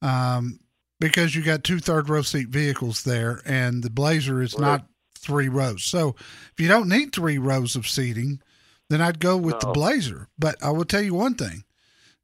um, 0.01 0.60
because 1.00 1.36
you 1.36 1.41
got 1.43 1.63
two 1.63 1.79
third 1.79 2.10
row 2.10 2.22
seat 2.22 2.50
vehicles 2.50 3.03
there, 3.03 3.41
and 3.46 3.84
the 3.84 3.89
Blazer 3.89 4.41
is 4.41 4.53
Right. 4.53 4.62
not 4.62 4.86
three 5.17 5.50
rows. 5.50 5.84
So 5.84 6.15
if 6.51 6.60
you 6.60 6.67
don't 6.67 6.89
need 6.89 7.13
three 7.13 7.38
rows 7.38 7.75
of 7.75 7.88
seating, 7.88 8.41
then 8.89 9.01
I'd 9.01 9.20
go 9.20 9.38
with 9.38 9.60
the 9.60 9.67
Blazer. 9.67 10.27
But 10.38 10.62
I 10.63 10.72
will 10.72 10.86
tell 10.86 11.01
you 11.01 11.13
one 11.13 11.36
thing: 11.36 11.63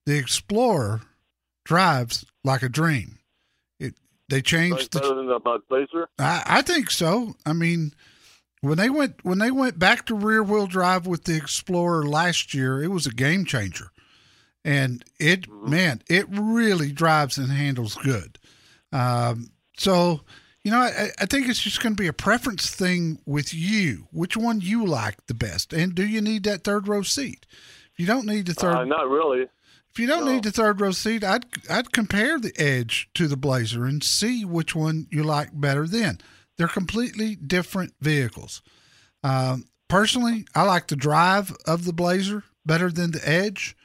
the 0.05 0.17
Explorer 0.17 1.01
drives 1.65 2.25
like 2.43 2.63
a 2.63 2.69
dream. 2.69 3.19
It 3.79 3.95
they 4.29 4.37
Like 4.37 4.45
changed 4.45 4.91
the 4.93 4.99
better 4.99 5.15
than 5.15 5.27
the 5.27 5.61
Blazer. 5.69 6.09
I, 6.19 6.43
I 6.45 6.61
think 6.61 6.89
so. 6.91 7.35
I 7.45 7.53
mean, 7.53 7.93
when 8.67 8.77
they 8.77 8.89
went 8.89 9.23
when 9.23 9.39
they 9.39 9.51
went 9.51 9.79
back 9.79 10.05
to 10.07 10.15
rear 10.15 10.43
wheel 10.43 10.67
drive 10.67 11.07
with 11.07 11.23
the 11.25 11.35
Explorer 11.35 12.05
last 12.07 12.53
year, 12.53 12.81
it 12.83 12.89
was 12.89 13.05
a 13.05 13.13
game 13.13 13.45
changer, 13.45 13.91
and 14.65 15.03
it 15.19 15.49
man, 15.49 16.01
it 16.07 16.25
really 16.29 16.91
drives 16.91 17.37
and 17.37 17.51
handles 17.51 17.95
good. 17.95 18.37
Um, 18.91 19.49
so 19.77 20.21
you 20.63 20.71
know, 20.71 20.79
I, 20.79 21.09
I 21.19 21.25
think 21.25 21.47
it's 21.47 21.61
just 21.61 21.81
going 21.81 21.95
to 21.95 22.01
be 22.01 22.07
a 22.07 22.13
preference 22.13 22.69
thing 22.69 23.19
with 23.25 23.53
you, 23.53 24.07
which 24.11 24.35
one 24.35 24.59
you 24.59 24.85
like 24.85 25.25
the 25.27 25.33
best, 25.33 25.71
and 25.73 25.95
do 25.95 26.05
you 26.05 26.19
need 26.21 26.43
that 26.43 26.63
third 26.63 26.87
row 26.87 27.01
seat? 27.03 27.45
If 27.93 27.99
you 27.99 28.05
don't 28.05 28.25
need 28.25 28.45
the 28.47 28.53
third, 28.53 28.75
Uh, 28.75 28.83
not 28.85 29.09
really. 29.09 29.47
if 29.89 29.97
you 29.99 30.07
don't 30.07 30.25
No. 30.25 30.33
need 30.33 30.43
the 30.43 30.51
third 30.51 30.81
row 30.81 30.91
seat, 30.91 31.23
I'd 31.23 31.45
I'd 31.69 31.91
compare 31.91 32.37
the 32.39 32.53
Edge 32.59 33.09
to 33.15 33.27
the 33.27 33.37
Blazer 33.37 33.85
and 33.85 34.03
see 34.03 34.43
which 34.45 34.75
one 34.75 35.07
you 35.09 35.23
like 35.23 35.49
better. 35.53 35.87
Then 35.87 36.19
they're 36.57 36.67
completely 36.67 37.35
different 37.35 37.93
vehicles. 38.01 38.61
Um, 39.23 39.67
personally, 39.87 40.45
I 40.55 40.63
like 40.63 40.87
the 40.87 40.95
drive 40.95 41.55
of 41.65 41.85
the 41.85 41.93
Blazer 41.93 42.43
better 42.65 42.91
than 42.91 43.11
the 43.11 43.27
Edge, 43.27 43.75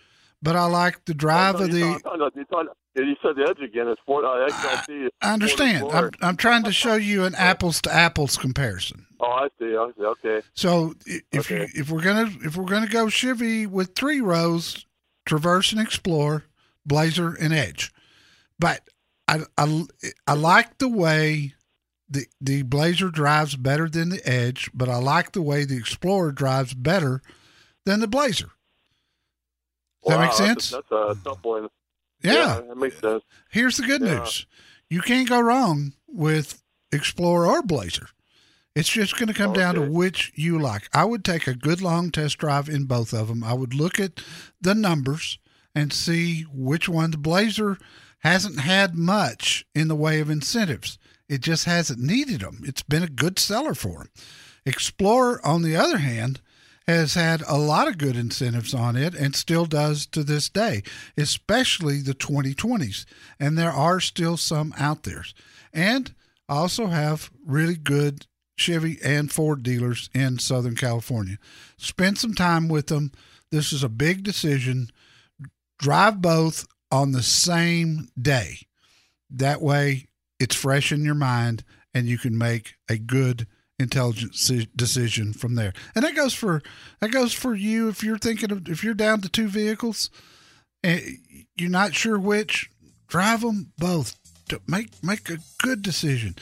but 0.42 0.56
I 0.56 0.66
like 0.66 1.04
the 1.04 1.14
drive 1.14 1.60
of 1.60 1.70
the. 1.70 1.98
talk- 2.02 2.18
no, 2.18 3.04
you, 3.04 3.16
said 3.22 3.36
the 3.36 3.46
Edge 3.48 3.60
again. 3.60 3.88
It's 3.88 4.00
Ford 4.04 4.24
uh, 4.24 4.48
XLT. 4.50 5.08
I 5.20 5.32
understand. 5.32 5.90
I'm, 5.92 6.10
I'm 6.20 6.36
trying 6.36 6.64
to 6.64 6.72
show 6.72 6.96
you 6.96 7.24
an 7.24 7.34
apples 7.36 7.80
to 7.82 7.92
apples 7.92 8.36
comparison. 8.36 9.06
Oh, 9.20 9.26
I 9.26 9.48
see. 9.58 9.76
I 9.76 9.90
see. 9.96 10.04
Okay. 10.04 10.42
So 10.54 10.94
if 11.30 11.50
you 11.50 11.68
if 11.74 11.90
we're 11.90 12.02
gonna 12.02 12.30
if 12.44 12.56
we're 12.56 12.64
gonna 12.64 12.88
go 12.88 13.08
Chevy 13.08 13.66
with 13.66 13.94
three 13.94 14.20
rows, 14.20 14.84
Traverse 15.24 15.72
and 15.72 15.80
Explore, 15.80 16.44
Blazer 16.84 17.34
and 17.40 17.52
Edge, 17.52 17.92
but 18.58 18.80
I 19.28 19.40
I, 19.56 19.84
I 20.26 20.34
like 20.34 20.78
the 20.78 20.88
way 20.88 21.54
the 22.12 22.26
the 22.40 22.62
Blazer 22.62 23.10
drives 23.10 23.56
better 23.56 23.88
than 23.88 24.10
the 24.10 24.26
Edge, 24.28 24.70
but 24.74 24.88
I 24.88 24.96
like 24.96 25.32
the 25.32 25.42
way 25.42 25.64
the 25.64 25.76
Explorer 25.76 26.32
drives 26.32 26.74
better 26.74 27.22
than 27.84 28.00
the 28.00 28.08
Blazer. 28.08 28.50
Does 30.04 30.10
that 30.10 30.18
Wow, 30.18 30.24
make 30.24 30.32
sense? 30.32 30.70
That's, 30.70 30.90
a- 30.90 31.14
that's 31.24 31.26
a 31.44 31.68
yeah. 32.22 32.60
that 32.68 32.76
makes 32.76 32.98
sense. 33.00 33.24
Here's 33.50 33.76
the 33.76 33.84
good 33.86 34.02
Yeah. 34.02 34.18
news: 34.18 34.46
you 34.90 35.00
can't 35.00 35.28
go 35.28 35.40
wrong 35.40 35.94
with 36.06 36.62
Explorer 36.92 37.46
or 37.46 37.62
Blazer. 37.62 38.08
It's 38.74 38.88
just 38.88 39.16
going 39.18 39.28
to 39.28 39.34
come 39.34 39.50
oh, 39.50 39.54
down 39.54 39.74
to 39.74 39.82
which 39.82 40.32
you 40.34 40.58
like. 40.58 40.88
I 40.94 41.04
would 41.04 41.24
take 41.24 41.46
a 41.46 41.54
good 41.54 41.82
long 41.82 42.10
test 42.10 42.38
drive 42.38 42.68
in 42.70 42.84
both 42.84 43.12
of 43.12 43.28
them. 43.28 43.44
I 43.44 43.52
would 43.52 43.74
look 43.74 44.00
at 44.00 44.22
the 44.62 44.74
numbers 44.74 45.38
and 45.74 45.92
see 45.92 46.42
which 46.52 46.88
one. 46.88 47.10
The 47.10 47.18
Blazer 47.18 47.76
hasn't 48.20 48.60
had 48.60 48.94
much 48.94 49.66
in 49.74 49.88
the 49.88 49.94
way 49.96 50.20
of 50.20 50.30
incentives. 50.30 50.98
It 51.32 51.40
just 51.40 51.64
hasn't 51.64 51.98
needed 51.98 52.42
them. 52.42 52.60
It's 52.62 52.82
been 52.82 53.02
a 53.02 53.08
good 53.08 53.38
seller 53.38 53.72
for 53.72 54.00
them. 54.00 54.10
Explorer, 54.66 55.40
on 55.42 55.62
the 55.62 55.74
other 55.74 55.96
hand, 55.96 56.42
has 56.86 57.14
had 57.14 57.42
a 57.48 57.56
lot 57.56 57.88
of 57.88 57.96
good 57.96 58.16
incentives 58.16 58.74
on 58.74 58.96
it 58.96 59.14
and 59.14 59.34
still 59.34 59.64
does 59.64 60.04
to 60.08 60.24
this 60.24 60.50
day, 60.50 60.82
especially 61.16 62.02
the 62.02 62.12
2020s. 62.12 63.06
And 63.40 63.56
there 63.56 63.72
are 63.72 63.98
still 63.98 64.36
some 64.36 64.74
out 64.76 65.04
there. 65.04 65.24
And 65.72 66.14
I 66.50 66.56
also 66.56 66.88
have 66.88 67.30
really 67.46 67.76
good 67.76 68.26
Chevy 68.56 68.98
and 69.02 69.32
Ford 69.32 69.62
dealers 69.62 70.10
in 70.12 70.38
Southern 70.38 70.76
California. 70.76 71.38
Spend 71.78 72.18
some 72.18 72.34
time 72.34 72.68
with 72.68 72.88
them. 72.88 73.10
This 73.50 73.72
is 73.72 73.82
a 73.82 73.88
big 73.88 74.22
decision. 74.22 74.90
Drive 75.78 76.20
both 76.20 76.66
on 76.90 77.12
the 77.12 77.22
same 77.22 78.10
day. 78.20 78.66
That 79.30 79.62
way, 79.62 80.08
it's 80.42 80.56
fresh 80.56 80.90
in 80.90 81.04
your 81.04 81.14
mind 81.14 81.62
and 81.94 82.06
you 82.06 82.18
can 82.18 82.36
make 82.36 82.74
a 82.90 82.96
good 82.96 83.46
intelligent 83.78 84.34
decision 84.76 85.32
from 85.32 85.54
there. 85.54 85.72
And 85.94 86.04
that 86.04 86.16
goes 86.16 86.34
for 86.34 86.62
that 87.00 87.12
goes 87.12 87.32
for 87.32 87.54
you 87.54 87.88
if 87.88 88.02
you're 88.02 88.18
thinking 88.18 88.50
of 88.50 88.68
if 88.68 88.82
you're 88.82 88.94
down 88.94 89.20
to 89.20 89.28
two 89.28 89.46
vehicles 89.46 90.10
and 90.82 91.00
you're 91.56 91.70
not 91.70 91.94
sure 91.94 92.18
which, 92.18 92.70
drive 93.06 93.42
them 93.42 93.72
both. 93.78 94.18
To 94.48 94.60
make 94.66 94.90
make 95.02 95.30
a 95.30 95.38
good 95.58 95.82
decision. 95.82 96.34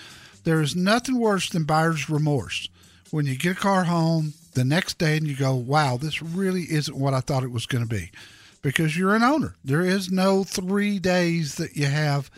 There 0.45 0.63
is 0.63 0.75
nothing 0.75 1.19
worse 1.19 1.51
than 1.51 1.65
buyer's 1.65 2.09
remorse 2.09 2.69
when 3.11 3.27
you 3.27 3.37
get 3.37 3.59
a 3.59 3.61
car 3.61 3.85
home 3.85 4.33
the 4.55 4.65
next 4.65 4.97
day 4.97 5.19
and 5.19 5.27
you 5.27 5.37
go, 5.37 5.55
"Wow, 5.55 5.99
this 5.99 6.23
really 6.23 6.63
isn't 6.63 6.97
what 6.97 7.13
I 7.13 7.21
thought 7.21 7.45
it 7.45 7.53
was 7.53 7.67
going 7.67 7.87
to 7.87 7.95
be." 7.95 8.11
because 8.63 8.95
you're 8.95 9.15
an 9.15 9.23
owner. 9.23 9.55
There 9.65 9.81
is 9.81 10.11
no 10.11 10.45
three 10.45 10.99
days 10.99 11.55
that 11.55 11.77
you 11.77 11.87
have 11.87 12.31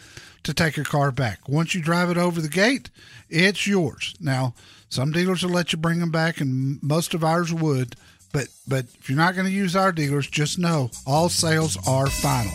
to 0.44 0.54
take 0.54 0.76
your 0.76 0.84
car 0.84 1.11
back. 1.11 1.49
Once 1.49 1.75
you 1.75 1.82
drive 1.82 2.11
it 2.11 2.16
over 2.16 2.40
the 2.40 2.49
gate, 2.49 2.90
it's 3.28 3.66
yours. 3.66 4.14
Now, 4.20 4.54
some 4.88 5.12
dealers 5.12 5.42
will 5.42 5.52
let 5.52 5.72
you 5.72 5.78
bring 5.78 6.00
them 6.00 6.11
back, 6.11 6.40
and 6.40 6.82
most 6.82 7.14
of 7.14 7.25
ours 7.25 7.52
would. 7.52 7.96
But 8.32 8.49
but 8.66 8.87
if 9.00 9.08
you're 9.08 9.18
not 9.18 9.34
going 9.34 9.46
to 9.46 9.52
use 9.52 9.76
our 9.76 9.92
dealers, 9.92 10.26
just 10.26 10.58
know 10.58 10.90
all 11.06 11.28
sales 11.28 11.76
are 11.87 12.06
final. 12.08 12.52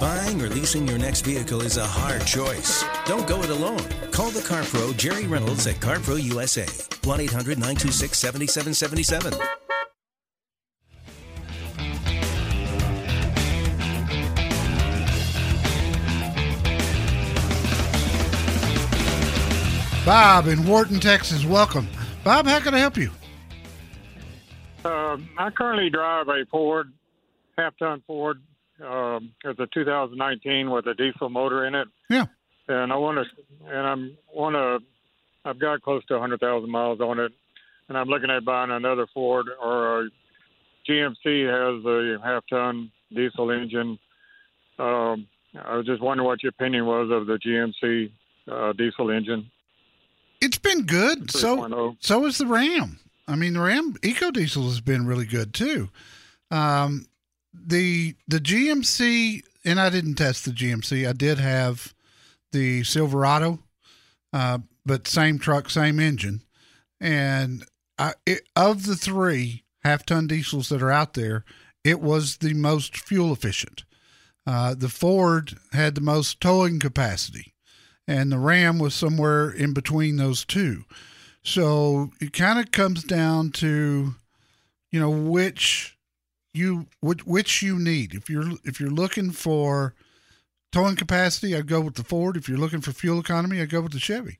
Buying 0.00 0.42
or 0.42 0.48
leasing 0.48 0.86
your 0.86 0.98
next 0.98 1.22
vehicle 1.22 1.62
is 1.62 1.78
a 1.78 1.86
hard 1.86 2.24
choice. 2.26 2.84
Don't 3.06 3.26
go 3.26 3.42
it 3.42 3.50
alone. 3.50 3.82
Call 4.10 4.30
the 4.30 4.42
Car 4.42 4.62
Pro 4.64 4.92
Jerry 4.92 5.26
Reynolds 5.26 5.66
at 5.66 5.76
CarPro 5.76 6.22
USA. 6.22 6.66
1 7.04 7.20
800 7.20 7.58
926 7.58 8.18
7777. 8.18 9.65
Bob 20.06 20.46
in 20.46 20.64
Wharton, 20.64 21.00
Texas, 21.00 21.44
welcome. 21.44 21.88
Bob, 22.22 22.46
how 22.46 22.60
can 22.60 22.74
I 22.74 22.78
help 22.78 22.96
you? 22.96 23.10
Uh, 24.84 25.16
I 25.36 25.50
currently 25.50 25.90
drive 25.90 26.28
a 26.28 26.46
Ford, 26.48 26.92
half-ton 27.58 28.04
Ford. 28.06 28.40
Um, 28.80 29.32
it's 29.44 29.58
a 29.58 29.66
2019 29.74 30.70
with 30.70 30.86
a 30.86 30.94
diesel 30.94 31.28
motor 31.28 31.66
in 31.66 31.74
it. 31.74 31.88
Yeah. 32.08 32.26
And 32.68 32.92
I 32.92 32.96
want 32.96 33.18
to, 33.18 33.68
and 33.68 33.84
I'm 33.84 34.16
want 34.32 34.54
to, 34.54 34.78
I've 35.44 35.58
got 35.58 35.82
close 35.82 36.04
to 36.06 36.14
100,000 36.14 36.70
miles 36.70 37.00
on 37.00 37.18
it, 37.18 37.32
and 37.88 37.98
I'm 37.98 38.06
looking 38.06 38.30
at 38.30 38.44
buying 38.44 38.70
another 38.70 39.08
Ford 39.12 39.48
or 39.60 40.02
a 40.02 40.10
GMC 40.88 41.48
has 41.50 41.84
a 41.84 42.24
half-ton 42.24 42.92
diesel 43.12 43.50
engine. 43.50 43.98
Um, 44.78 45.26
I 45.60 45.76
was 45.76 45.84
just 45.84 46.00
wondering 46.00 46.28
what 46.28 46.44
your 46.44 46.50
opinion 46.50 46.86
was 46.86 47.10
of 47.10 47.26
the 47.26 47.40
GMC 47.44 48.12
uh, 48.48 48.72
diesel 48.74 49.10
engine. 49.10 49.50
It's 50.40 50.58
been 50.58 50.84
good. 50.84 51.30
So 51.30 51.58
3.0. 51.58 51.96
so 52.00 52.26
is 52.26 52.38
the 52.38 52.46
Ram. 52.46 52.98
I 53.28 53.36
mean, 53.36 53.54
the 53.54 53.60
Ram 53.60 53.94
EcoDiesel 53.94 54.64
has 54.64 54.80
been 54.80 55.06
really 55.06 55.26
good 55.26 55.52
too. 55.52 55.88
Um, 56.50 57.06
the 57.52 58.14
the 58.28 58.38
GMC, 58.38 59.42
and 59.64 59.80
I 59.80 59.90
didn't 59.90 60.14
test 60.14 60.44
the 60.44 60.50
GMC. 60.52 61.08
I 61.08 61.12
did 61.12 61.38
have 61.38 61.94
the 62.52 62.84
Silverado, 62.84 63.58
uh, 64.32 64.58
but 64.84 65.08
same 65.08 65.38
truck, 65.38 65.70
same 65.70 65.98
engine, 65.98 66.42
and 67.00 67.64
I, 67.98 68.14
it, 68.24 68.48
of 68.54 68.86
the 68.86 68.96
three 68.96 69.64
half 69.82 70.04
ton 70.04 70.26
diesels 70.26 70.68
that 70.68 70.82
are 70.82 70.92
out 70.92 71.14
there, 71.14 71.44
it 71.84 72.00
was 72.00 72.38
the 72.38 72.54
most 72.54 72.96
fuel 72.96 73.32
efficient. 73.32 73.84
Uh, 74.46 74.74
the 74.74 74.88
Ford 74.88 75.54
had 75.72 75.94
the 75.94 76.00
most 76.00 76.40
towing 76.40 76.78
capacity, 76.78 77.54
and 78.06 78.30
the 78.30 78.38
Ram 78.38 78.78
was 78.78 78.94
somewhere 78.94 79.50
in 79.50 79.72
between 79.72 80.16
those 80.16 80.44
two. 80.44 80.84
So 81.42 82.10
it 82.20 82.32
kind 82.32 82.58
of 82.58 82.70
comes 82.72 83.04
down 83.04 83.50
to, 83.52 84.14
you 84.90 85.00
know, 85.00 85.10
which 85.10 85.96
you 86.52 86.86
which, 87.00 87.24
which 87.26 87.62
you 87.62 87.78
need. 87.78 88.14
If 88.14 88.28
you're 88.28 88.52
if 88.64 88.80
you're 88.80 88.90
looking 88.90 89.30
for 89.30 89.94
towing 90.72 90.96
capacity, 90.96 91.54
I'd 91.54 91.66
go 91.66 91.80
with 91.80 91.94
the 91.94 92.04
Ford. 92.04 92.36
If 92.36 92.48
you're 92.48 92.58
looking 92.58 92.80
for 92.80 92.92
fuel 92.92 93.20
economy, 93.20 93.60
I'd 93.60 93.70
go 93.70 93.80
with 93.80 93.92
the 93.92 94.00
Chevy 94.00 94.38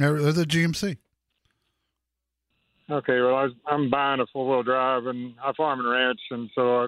or 0.00 0.32
the 0.32 0.44
GMC. 0.44 0.98
Okay, 2.88 3.20
well, 3.20 3.34
I 3.34 3.44
was, 3.44 3.52
I'm 3.66 3.90
buying 3.90 4.20
a 4.20 4.26
four 4.32 4.48
wheel 4.48 4.62
drive, 4.62 5.06
and 5.06 5.34
I 5.44 5.52
farm 5.54 5.80
and 5.80 5.88
ranch, 5.88 6.20
and 6.30 6.48
so 6.54 6.82
I, 6.82 6.86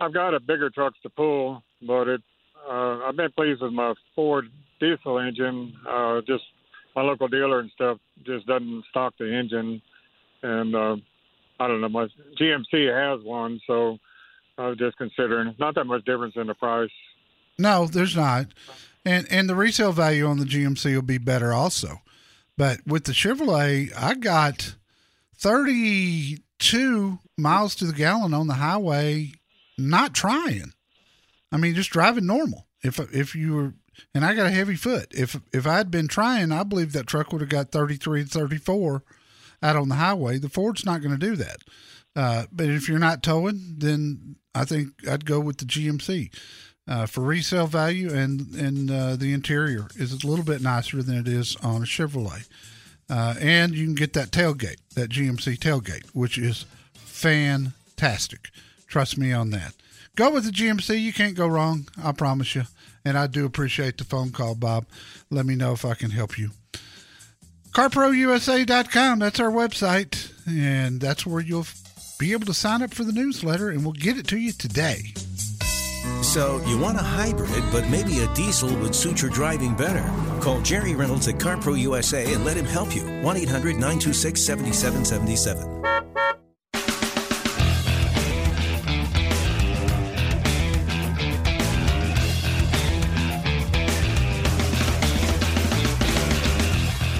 I've 0.00 0.12
got 0.12 0.34
a 0.34 0.40
bigger 0.40 0.70
trucks 0.70 0.98
to 1.04 1.08
pull, 1.08 1.62
but 1.80 2.08
it 2.08 2.22
uh, 2.68 2.98
I've 3.04 3.16
been 3.16 3.30
pleased 3.32 3.62
with 3.62 3.72
my 3.72 3.94
Ford 4.14 4.48
diesel 4.82 5.18
engine. 5.18 5.72
Uh, 5.88 6.20
just 6.26 6.42
my 6.94 7.02
local 7.02 7.28
dealer 7.28 7.60
and 7.60 7.70
stuff 7.70 7.98
just 8.26 8.46
doesn't 8.46 8.84
stock 8.90 9.14
the 9.18 9.32
engine, 9.32 9.80
and 10.42 10.74
uh, 10.74 10.96
I 11.60 11.68
don't 11.68 11.80
know. 11.80 11.88
My 11.88 12.08
GMC 12.40 12.92
has 12.92 13.24
one, 13.24 13.60
so 13.66 13.98
I 14.58 14.68
was 14.68 14.78
just 14.78 14.98
considering. 14.98 15.54
Not 15.58 15.76
that 15.76 15.84
much 15.84 16.04
difference 16.04 16.34
in 16.36 16.48
the 16.48 16.54
price. 16.54 16.90
No, 17.58 17.86
there's 17.86 18.16
not. 18.16 18.48
And 19.04 19.26
and 19.30 19.48
the 19.48 19.54
resale 19.54 19.92
value 19.92 20.26
on 20.26 20.38
the 20.38 20.44
GMC 20.44 20.94
will 20.94 21.02
be 21.02 21.18
better 21.18 21.52
also. 21.52 22.02
But 22.56 22.80
with 22.86 23.04
the 23.04 23.12
Chevrolet, 23.12 23.90
I 23.96 24.14
got 24.14 24.74
32 25.36 27.18
miles 27.38 27.74
to 27.76 27.86
the 27.86 27.92
gallon 27.92 28.34
on 28.34 28.46
the 28.46 28.54
highway 28.54 29.32
not 29.78 30.14
trying. 30.14 30.72
I 31.50 31.56
mean 31.56 31.74
just 31.74 31.90
driving 31.90 32.26
normal. 32.26 32.66
If 32.82 32.98
if 33.12 33.34
you 33.34 33.54
were 33.54 33.74
and 34.14 34.24
I 34.24 34.34
got 34.34 34.46
a 34.46 34.50
heavy 34.50 34.76
foot. 34.76 35.08
If 35.12 35.38
if 35.52 35.66
I'd 35.66 35.90
been 35.90 36.08
trying, 36.08 36.52
I 36.52 36.62
believe 36.62 36.92
that 36.92 37.06
truck 37.06 37.32
would 37.32 37.40
have 37.40 37.50
got 37.50 37.72
33 37.72 38.22
and 38.22 38.30
34 38.30 39.02
out 39.62 39.76
on 39.76 39.88
the 39.88 39.96
highway. 39.96 40.38
The 40.38 40.48
Ford's 40.48 40.84
not 40.84 41.02
going 41.02 41.18
to 41.18 41.26
do 41.26 41.36
that. 41.36 41.58
Uh, 42.14 42.44
but 42.52 42.68
if 42.68 42.88
you're 42.88 42.98
not 42.98 43.22
towing, 43.22 43.76
then 43.78 44.36
I 44.54 44.64
think 44.64 45.08
I'd 45.08 45.24
go 45.24 45.40
with 45.40 45.58
the 45.58 45.64
GMC 45.64 46.30
uh, 46.86 47.06
for 47.06 47.22
resale 47.22 47.66
value, 47.66 48.12
and 48.12 48.54
and 48.54 48.90
uh, 48.90 49.16
the 49.16 49.32
interior 49.32 49.88
is 49.96 50.12
a 50.12 50.26
little 50.26 50.44
bit 50.44 50.60
nicer 50.60 51.02
than 51.02 51.16
it 51.16 51.28
is 51.28 51.56
on 51.56 51.82
a 51.82 51.86
Chevrolet. 51.86 52.48
Uh, 53.08 53.34
and 53.40 53.74
you 53.74 53.84
can 53.84 53.94
get 53.94 54.14
that 54.14 54.30
tailgate, 54.30 54.78
that 54.94 55.10
GMC 55.10 55.58
tailgate, 55.58 56.06
which 56.14 56.38
is 56.38 56.64
fantastic. 56.94 58.50
Trust 58.86 59.18
me 59.18 59.32
on 59.32 59.50
that. 59.50 59.74
Go 60.16 60.30
with 60.30 60.44
the 60.44 60.50
GMC. 60.50 61.00
You 61.00 61.12
can't 61.12 61.34
go 61.34 61.46
wrong. 61.46 61.88
I 62.02 62.12
promise 62.12 62.54
you. 62.54 62.64
And 63.04 63.16
I 63.18 63.26
do 63.26 63.46
appreciate 63.46 63.98
the 63.98 64.04
phone 64.04 64.30
call, 64.30 64.54
Bob. 64.54 64.86
Let 65.30 65.46
me 65.46 65.54
know 65.54 65.72
if 65.72 65.84
I 65.84 65.94
can 65.94 66.10
help 66.10 66.38
you. 66.38 66.50
CarProUSA.com. 67.72 69.18
That's 69.18 69.40
our 69.40 69.50
website. 69.50 70.30
And 70.46 71.00
that's 71.00 71.24
where 71.26 71.40
you'll 71.40 71.66
be 72.18 72.32
able 72.32 72.46
to 72.46 72.54
sign 72.54 72.82
up 72.82 72.94
for 72.94 73.04
the 73.04 73.12
newsletter, 73.12 73.70
and 73.70 73.82
we'll 73.82 73.94
get 73.94 74.16
it 74.16 74.28
to 74.28 74.38
you 74.38 74.52
today. 74.52 75.12
So 76.22 76.62
you 76.66 76.78
want 76.78 76.98
a 76.98 77.02
hybrid, 77.02 77.64
but 77.72 77.88
maybe 77.88 78.20
a 78.20 78.32
diesel 78.34 78.72
would 78.76 78.94
suit 78.94 79.22
your 79.22 79.30
driving 79.30 79.74
better. 79.74 80.04
Call 80.40 80.60
Jerry 80.60 80.94
Reynolds 80.94 81.26
at 81.26 81.36
CarPro 81.36 81.78
USA 81.78 82.32
and 82.32 82.44
let 82.44 82.56
him 82.56 82.64
help 82.64 82.94
you. 82.94 83.02
1 83.22 83.36
800 83.36 83.74
926 83.74 84.40
7777. 84.40 85.82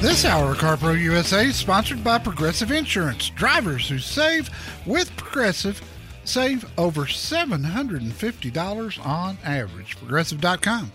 This 0.03 0.25
hour 0.25 0.51
of 0.51 0.59
CarPro 0.59 1.01
USA 1.01 1.47
is 1.47 1.55
sponsored 1.55 2.03
by 2.03 2.19
Progressive 2.19 2.73
Insurance. 2.73 3.31
Drivers 3.31 3.89
who 3.89 4.01
save 4.01 4.51
with 4.85 5.17
Progressive 5.17 5.81
save 6.25 6.69
over 6.77 7.03
$750 7.03 9.07
on 9.07 9.39
average. 9.45 9.97
Progressive.com. 9.99 10.91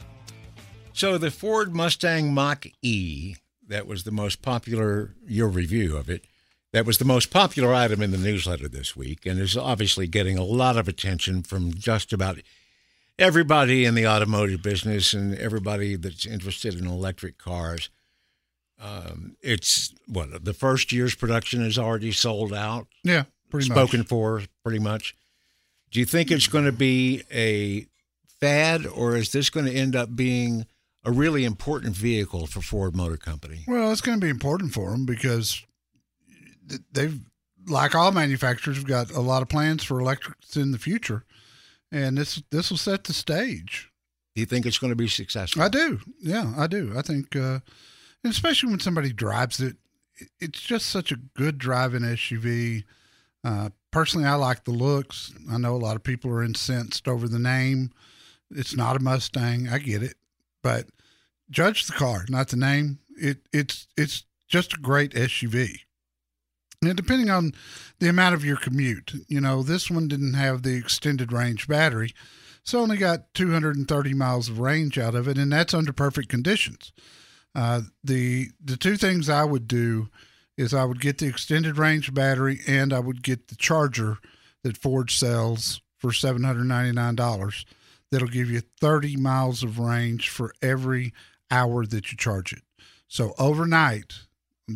So 0.92 1.18
the 1.18 1.32
Ford 1.32 1.74
Mustang 1.74 2.34
Mach 2.34 2.66
E, 2.82 3.36
that 3.66 3.88
was 3.88 4.04
the 4.04 4.12
most 4.12 4.42
popular, 4.42 5.16
your 5.26 5.48
review 5.48 5.96
of 5.96 6.10
it, 6.10 6.26
that 6.74 6.86
was 6.86 6.98
the 6.98 7.06
most 7.06 7.32
popular 7.32 7.74
item 7.74 8.02
in 8.02 8.12
the 8.12 8.18
newsletter 8.18 8.68
this 8.68 8.98
week 8.98 9.26
and 9.26 9.40
is 9.40 9.56
obviously 9.56 10.08
getting 10.08 10.38
a 10.38 10.44
lot 10.44 10.76
of 10.76 10.90
attention 10.90 11.44
from 11.44 11.74
just 11.74 12.12
about 12.12 12.40
everybody 13.18 13.86
in 13.86 13.96
the 13.96 14.06
automotive 14.06 14.62
business 14.62 15.14
and 15.14 15.34
everybody 15.36 15.96
that's 15.96 16.26
interested 16.26 16.78
in 16.78 16.86
electric 16.86 17.38
cars. 17.38 17.90
Um, 18.80 19.36
it's 19.42 19.94
what 20.08 20.46
the 20.46 20.54
first 20.54 20.92
year's 20.92 21.16
production 21.16 21.62
is 21.62 21.78
already 21.80 22.12
sold 22.12 22.54
out. 22.54 22.88
Yeah, 23.04 23.24
pretty 23.50 23.66
spoken 23.68 24.00
much. 24.02 24.08
for 24.08 24.44
pretty 24.64 24.80
much. 24.80 25.16
Do 25.92 26.00
you 26.00 26.06
think 26.06 26.32
it's 26.32 26.48
going 26.48 26.66
to 26.66 26.72
be 26.72 27.24
a 27.32 27.88
fad, 28.40 28.86
or 28.86 29.16
is 29.16 29.32
this 29.32 29.50
going 29.50 29.66
to 29.66 29.74
end 29.74 29.96
up 29.96 30.16
being 30.16 30.66
a 31.04 31.12
really 31.12 31.46
important 31.46 31.96
vehicle 31.96 32.46
for 32.46 32.62
Ford 32.62 32.96
Motor 32.96 33.18
Company? 33.18 33.64
Well, 33.68 33.92
it's 33.92 34.02
going 34.02 34.20
to 34.20 34.24
be 34.24 34.30
important 34.30 34.74
for 34.74 34.92
them 34.92 35.06
because 35.06 35.64
they've, 36.92 37.20
like 37.68 37.96
all 37.96 38.12
manufacturers, 38.12 38.78
have 38.78 38.86
got 38.86 39.12
a 39.12 39.22
lot 39.22 39.42
of 39.42 39.50
plans 39.50 39.84
for 39.84 40.00
electrics 40.00 40.56
in 40.56 40.72
the 40.72 40.78
future, 40.78 41.24
and 41.92 42.18
this 42.18 42.44
this 42.52 42.70
will 42.70 42.78
set 42.78 43.06
the 43.06 43.14
stage. 43.14 43.90
Do 44.36 44.42
you 44.42 44.46
think 44.46 44.68
it's 44.68 44.78
going 44.78 44.92
to 44.92 44.96
be 44.96 45.08
successful? 45.08 45.64
I 45.64 45.70
do. 45.70 46.00
Yeah, 46.20 46.54
I 46.56 46.68
do. 46.68 46.94
I 46.96 47.02
think, 47.02 47.36
uh, 47.36 47.60
especially 48.30 48.70
when 48.70 48.80
somebody 48.80 49.12
drives 49.14 49.60
it, 49.60 49.78
it- 50.18 50.30
it's 50.40 50.62
just 50.62 50.88
such 50.88 51.12
a 51.12 51.18
good 51.18 51.58
driving 51.58 52.02
SUV. 52.04 52.84
Uh, 53.44 53.70
personally, 53.92 54.26
I 54.28 54.36
like 54.36 54.64
the 54.66 54.72
looks. 54.72 55.32
I 55.50 55.58
know 55.58 55.76
a 55.76 55.78
lot 55.78 55.96
of 55.96 56.04
people 56.04 56.32
are 56.32 56.44
incensed 56.44 57.08
over 57.08 57.28
the 57.28 57.40
name. 57.40 57.92
It's 58.50 58.76
not 58.76 58.96
a 58.96 59.00
Mustang. 59.00 59.68
I 59.70 59.78
get 59.78 60.02
it, 60.04 60.16
but 60.64 60.88
judge 61.50 61.86
the 61.86 61.94
car, 61.94 62.26
not 62.30 62.48
the 62.50 62.58
name. 62.58 63.00
It 63.20 63.48
it's 63.54 63.88
it's 63.98 64.24
just 64.48 64.74
a 64.74 64.78
great 64.78 65.14
SUV. 65.14 65.82
And 66.82 66.96
depending 66.96 67.30
on 67.30 67.54
the 68.00 68.08
amount 68.08 68.36
of 68.36 68.46
your 68.46 68.58
commute, 68.58 69.14
you 69.28 69.42
know, 69.42 69.64
this 69.64 69.90
one 69.90 70.08
didn't 70.08 70.36
have 70.36 70.62
the 70.64 70.76
extended 70.76 71.34
range 71.34 71.68
battery, 71.68 72.14
so 72.64 72.80
only 72.80 72.98
got 72.98 73.34
230 73.34 74.14
miles 74.14 74.48
of 74.50 74.60
range 74.60 74.98
out 75.00 75.16
of 75.16 75.28
it, 75.28 75.38
and 75.38 75.52
that's 75.52 75.74
under 75.74 75.92
perfect 75.92 76.30
conditions. 76.30 76.92
Uh, 77.58 77.82
the 78.04 78.50
the 78.64 78.78
two 78.78 78.96
things 78.98 79.30
I 79.30 79.44
would 79.44 79.68
do 79.68 80.10
is 80.58 80.76
I 80.76 80.86
would 80.86 81.02
get 81.02 81.18
the 81.18 81.26
extended 81.26 81.78
range 81.78 82.14
battery 82.14 82.60
and 82.68 82.94
I 82.94 83.00
would 83.00 83.24
get 83.24 83.48
the 83.48 83.56
charger 83.56 84.20
that 84.64 84.78
Ford 84.78 85.10
sells 85.10 85.82
for 85.98 86.14
seven 86.14 86.44
hundred 86.44 86.66
ninety 86.66 86.92
nine 86.92 87.16
dollars. 87.16 87.66
That'll 88.12 88.30
give 88.30 88.50
you 88.50 88.62
30 88.80 89.18
miles 89.18 89.64
of 89.64 89.80
range 89.80 90.30
for 90.30 90.54
every 90.62 91.14
hour 91.52 91.86
that 91.86 92.10
you 92.10 92.18
charge 92.18 92.54
it. 92.54 92.62
So 93.10 93.34
overnight, 93.38 94.14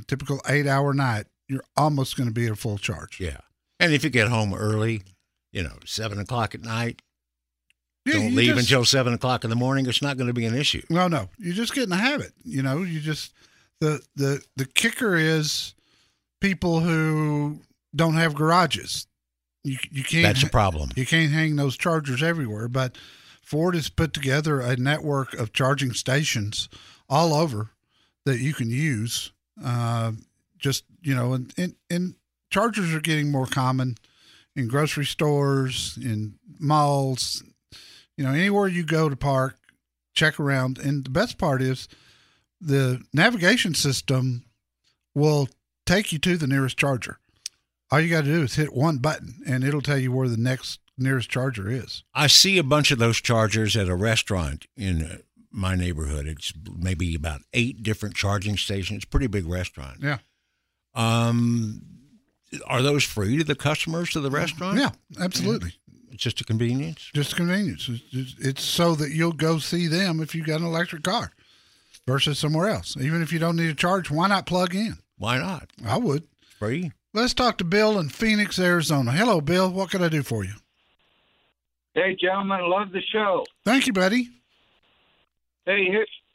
typical 0.06 0.41
eight 0.50 0.67
hour 0.67 0.94
night, 0.94 1.28
you're 1.48 1.63
almost 1.78 2.17
going 2.17 2.28
to 2.28 2.34
be 2.34 2.48
at 2.48 2.52
a 2.52 2.58
full 2.58 2.78
charge. 2.78 3.22
Yeah. 3.22 3.38
And 3.80 3.94
if 3.94 4.04
you 4.04 4.10
get 4.10 4.28
home 4.28 4.54
early, 4.54 5.04
you 5.54 5.63
know, 5.63 5.78
seven 5.86 6.20
o'clock 6.20 6.56
at 6.56 6.62
night, 6.62 7.02
Yeah, 8.06 8.14
don't 8.14 8.36
leave 8.36 8.56
just- 8.56 8.70
until 8.70 8.86
seven 8.86 9.14
o'clock 9.14 9.44
in 9.44 9.50
the 9.50 9.56
morning. 9.56 9.86
It's 9.86 10.02
not 10.02 10.18
going 10.18 10.28
to 10.28 10.34
be 10.34 10.46
an 10.46 10.56
issue. 10.56 10.82
No, 10.90 11.08
no, 11.08 11.30
you 11.38 11.54
just 11.54 11.74
get 11.74 11.84
in 11.84 11.90
the 11.90 11.98
habit. 11.98 12.32
You 12.44 12.64
know, 12.64 12.82
you 12.84 13.00
just 13.00 13.34
the 13.80 14.02
the 14.16 14.42
the 14.56 14.66
kicker 14.66 15.16
is 15.16 15.74
people 16.40 16.80
who 16.80 17.60
don't 17.96 18.16
have 18.16 18.34
garages. 18.34 19.08
You 19.64 19.78
you 19.92 20.04
can't. 20.04 20.24
That's 20.24 20.44
a 20.44 20.50
problem. 20.50 20.90
You 20.96 21.06
can't 21.06 21.32
hang 21.32 21.56
those 21.56 21.78
chargers 21.78 22.24
everywhere. 22.24 22.68
But 22.68 22.98
Ford 23.44 23.76
has 23.76 23.90
put 23.90 24.14
together 24.14 24.60
a 24.62 24.76
network 24.78 25.34
of 25.36 25.54
charging 25.54 25.94
stations 25.94 26.70
all 27.08 27.34
over 27.34 27.70
that 28.26 28.40
you 28.40 28.54
can 28.54 28.70
use. 28.72 29.32
Uh, 29.64 30.14
just 30.58 30.86
you 31.02 31.14
know, 31.14 31.34
and, 31.34 31.54
and 31.58 31.76
and 31.92 32.16
chargers 32.50 32.94
are 32.94 33.02
getting 33.02 33.30
more 33.32 33.46
common 33.46 33.98
in 34.56 34.68
grocery 34.68 35.06
stores, 35.06 35.98
in 36.02 36.36
malls. 36.60 37.44
You 38.22 38.28
know, 38.28 38.34
anywhere 38.34 38.68
you 38.68 38.84
go 38.84 39.10
to 39.10 39.16
park, 39.16 39.58
check 40.14 40.40
around. 40.40 40.78
And 40.78 41.04
the 41.04 41.10
best 41.10 41.40
part 41.40 41.60
is 41.60 41.88
the 42.60 43.02
navigation 43.12 43.74
system 43.74 44.44
will 45.16 45.50
take 45.88 46.12
you 46.12 46.20
to 46.20 46.38
the 46.38 46.46
nearest 46.46 46.78
charger. 46.78 47.18
All 47.90 48.00
you 48.00 48.12
got 48.12 48.26
to 48.26 48.32
do 48.32 48.44
is 48.44 48.54
hit 48.54 48.76
one 48.76 49.00
button 49.00 49.42
and 49.48 49.64
it'll 49.64 49.82
tell 49.82 49.98
you 49.98 50.12
where 50.12 50.30
the 50.30 50.38
next 50.38 50.82
nearest 51.00 51.32
charger 51.32 51.68
is. 51.68 52.04
I 52.14 52.28
see 52.28 52.60
a 52.60 52.64
bunch 52.64 52.92
of 52.92 53.00
those 53.00 53.20
chargers 53.20 53.76
at 53.76 53.88
a 53.88 53.96
restaurant 53.96 54.68
in 54.78 55.04
uh, 55.04 55.18
my 55.50 55.74
neighborhood. 55.74 56.28
It's 56.28 56.54
maybe 56.78 57.16
about 57.16 57.42
eight 57.54 57.82
different 57.82 58.14
charging 58.14 58.56
stations. 58.56 59.04
Pretty 59.04 59.26
big 59.26 59.48
restaurant. 59.48 59.98
Yeah. 60.00 60.20
Um, 60.94 61.82
are 62.68 62.82
those 62.82 63.04
free 63.04 63.38
to 63.38 63.44
the 63.44 63.56
customers 63.56 64.12
to 64.12 64.20
the 64.20 64.30
restaurant? 64.30 64.78
Yeah, 64.78 64.92
absolutely. 65.20 65.74
It's 66.12 66.24
just 66.24 66.41
a 66.41 66.43
convenience. 66.43 67.10
Just 67.13 67.34
a 67.34 67.36
convenience. 67.36 67.88
It's, 67.89 68.04
it's- 68.13 68.36
it's 68.39 68.63
so 68.63 68.95
that 68.95 69.12
you'll 69.12 69.32
go 69.34 69.58
see 69.60 69.88
them 69.88 70.19
if 70.21 70.36
you 70.36 70.43
got 70.43 70.60
an 70.60 70.65
electric 70.67 71.04
car 71.04 71.32
versus 72.08 72.38
somewhere 72.39 72.69
else. 72.69 72.95
Even 73.00 73.21
if 73.21 73.32
you 73.32 73.39
don't 73.39 73.56
need 73.56 73.69
a 73.69 73.76
charge, 73.76 74.12
why 74.12 74.28
not 74.28 74.45
plug 74.45 74.76
in? 74.76 74.97
Why 75.17 75.38
not? 75.38 75.69
I 75.86 75.97
would. 75.97 76.24
Free. 76.60 76.91
Let's 77.13 77.34
talk 77.34 77.58
to 77.58 77.63
Bill 77.63 78.00
in 78.00 78.10
Phoenix, 78.10 78.58
Arizona. 78.60 79.12
Hello, 79.12 79.41
Bill. 79.41 79.69
What 79.71 79.91
can 79.91 80.02
I 80.04 80.10
do 80.10 80.24
for 80.24 80.43
you? 80.43 80.54
Hey, 81.93 82.15
gentlemen, 82.19 82.62
love 82.69 82.91
the 82.91 83.02
show. 83.12 83.45
Thank 83.65 83.86
you, 83.88 83.93
buddy. 83.93 84.30
Hey, 85.65 85.88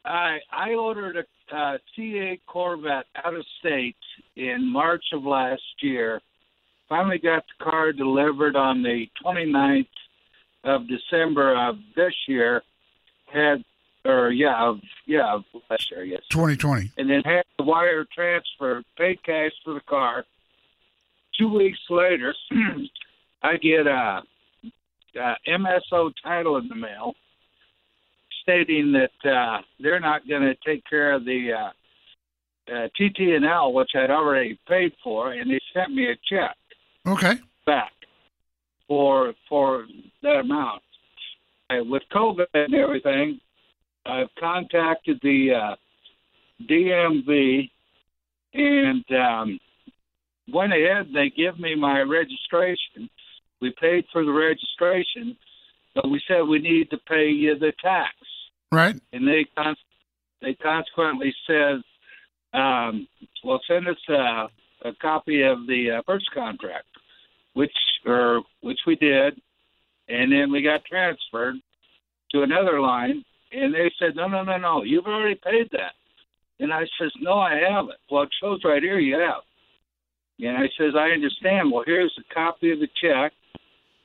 I 0.04 0.38
I 0.52 0.74
ordered 0.74 1.16
a 1.16 1.56
uh, 1.56 1.78
C8 1.96 2.40
Corvette 2.46 3.06
out 3.24 3.34
of 3.34 3.44
state 3.60 3.96
in 4.36 4.70
March 4.70 5.04
of 5.12 5.24
last 5.24 5.62
year. 5.80 6.20
Finally 6.88 7.18
got 7.18 7.44
the 7.58 7.64
car 7.64 7.92
delivered 7.92 8.56
on 8.56 8.82
the 8.82 9.06
29th 9.24 9.86
of 10.64 10.82
December 10.88 11.68
of 11.68 11.76
this 11.96 12.14
year. 12.28 12.62
Had 13.32 13.64
or 14.06 14.30
yeah, 14.30 14.68
of, 14.68 14.78
yeah, 15.06 15.34
of 15.34 15.44
last 15.68 15.90
year, 15.90 16.04
yes. 16.04 16.22
2020. 16.30 16.92
and 16.96 17.10
then 17.10 17.22
had 17.24 17.42
the 17.58 17.64
wire 17.64 18.06
transfer, 18.14 18.82
paid 18.96 19.22
cash 19.24 19.50
for 19.64 19.74
the 19.74 19.80
car. 19.80 20.24
Two 21.38 21.52
weeks 21.52 21.78
later, 21.90 22.34
I 23.42 23.56
get 23.56 23.86
a, 23.86 24.22
a 25.16 25.34
MSO 25.48 26.12
title 26.22 26.56
in 26.56 26.68
the 26.68 26.76
mail 26.76 27.14
stating 28.42 28.92
that 28.92 29.28
uh, 29.28 29.60
they're 29.80 30.00
not 30.00 30.26
going 30.28 30.42
to 30.42 30.54
take 30.64 30.84
care 30.88 31.12
of 31.12 31.24
the 31.24 31.50
uh, 31.52 32.72
uh, 32.72 32.88
TT&L, 32.96 33.72
which 33.72 33.90
I'd 33.96 34.10
already 34.10 34.58
paid 34.68 34.92
for, 35.02 35.32
and 35.32 35.50
they 35.50 35.60
sent 35.74 35.92
me 35.92 36.10
a 36.10 36.16
check 36.28 36.56
Okay. 37.06 37.34
back 37.66 37.92
for 38.88 39.32
for 39.48 39.86
that 40.22 40.40
amount. 40.40 40.82
Uh, 41.70 41.82
with 41.84 42.02
COVID 42.12 42.46
and 42.54 42.74
everything, 42.74 43.40
I've 44.04 44.28
contacted 44.38 45.18
the 45.22 45.50
uh, 45.52 45.76
DMV 46.70 47.68
and 48.54 49.04
um, 49.12 49.58
went 50.52 50.72
ahead. 50.72 51.08
They 51.12 51.30
give 51.36 51.58
me 51.58 51.74
my 51.74 52.00
registration. 52.00 53.10
We 53.60 53.74
paid 53.80 54.04
for 54.12 54.24
the 54.24 54.32
registration, 54.32 55.36
but 55.94 56.08
we 56.10 56.20
said 56.28 56.42
we 56.42 56.58
need 56.60 56.90
to 56.90 56.98
pay 57.08 57.28
you 57.30 57.58
the 57.58 57.72
tax, 57.82 58.14
Right. 58.70 58.96
and 59.12 59.26
they 59.26 59.46
con- 59.56 59.76
they 60.42 60.54
consequently 60.54 61.34
said, 61.46 61.82
um, 62.52 63.08
"Well, 63.42 63.60
send 63.66 63.88
us 63.88 63.96
a, 64.08 64.48
a 64.86 64.94
copy 65.00 65.42
of 65.42 65.66
the 65.66 66.02
uh, 66.06 66.18
contract," 66.32 66.86
which 67.54 67.72
or 68.04 68.42
which 68.60 68.80
we 68.86 68.96
did, 68.96 69.40
and 70.08 70.32
then 70.32 70.50
we 70.50 70.62
got 70.62 70.84
transferred 70.84 71.56
to 72.32 72.42
another 72.42 72.80
line, 72.80 73.24
and 73.52 73.74
they 73.74 73.90
said, 73.98 74.16
"No, 74.16 74.28
no, 74.28 74.42
no, 74.42 74.56
no, 74.56 74.82
you've 74.82 75.06
already 75.06 75.36
paid 75.36 75.68
that." 75.72 75.92
And 76.60 76.72
I 76.72 76.86
says, 76.98 77.12
"No, 77.20 77.38
I 77.38 77.56
haven't." 77.56 77.98
Well, 78.10 78.24
it 78.24 78.30
shows 78.40 78.60
right 78.64 78.82
here 78.82 78.98
you 78.98 79.18
have. 79.18 79.42
And 80.38 80.56
I 80.56 80.68
says, 80.78 80.94
"I 80.96 81.10
understand. 81.10 81.70
Well, 81.70 81.84
here's 81.86 82.16
a 82.18 82.34
copy 82.34 82.72
of 82.72 82.80
the 82.80 82.88
check. 83.00 83.32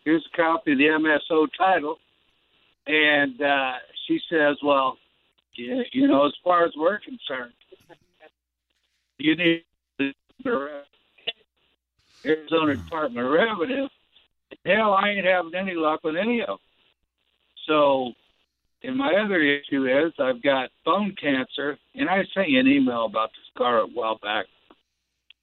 Here's 0.06 0.26
a 0.34 0.38
copy 0.38 0.74
of 0.74 0.78
the 0.78 0.86
MSO 0.86 1.48
title." 1.58 1.98
And 2.88 3.42
uh, 3.42 3.74
she 4.08 4.20
says, 4.30 4.58
"Well, 4.64 4.98
you, 5.56 6.08
know, 6.08 6.26
as 6.26 6.34
far 6.44 6.66
as 6.66 6.72
we're 6.76 7.00
concerned, 7.00 7.54
you 9.18 9.36
need 9.36 9.64
Arizona 12.26 12.76
Department 12.76 13.26
of 13.26 13.32
Revenue. 13.32 13.88
Hell, 14.66 14.94
I 14.94 15.10
ain't 15.10 15.26
having 15.26 15.56
any 15.56 15.74
luck 15.74 16.02
with 16.04 16.16
any 16.16 16.42
of 16.42 16.48
them. 16.48 16.58
So, 17.68 18.12
and 18.84 18.98
my 18.98 19.14
other 19.16 19.42
issue 19.42 19.88
is 19.88 20.14
I've 20.20 20.42
got 20.42 20.70
bone 20.86 21.16
cancer, 21.20 21.78
and 21.96 22.10
I 22.10 22.24
sent 22.34 22.50
you 22.50 22.60
an 22.60 22.68
email 22.68 23.06
about 23.06 23.30
this 23.30 23.50
car 23.58 23.80
a 23.80 23.88
while 23.88 24.20
back 24.22 24.46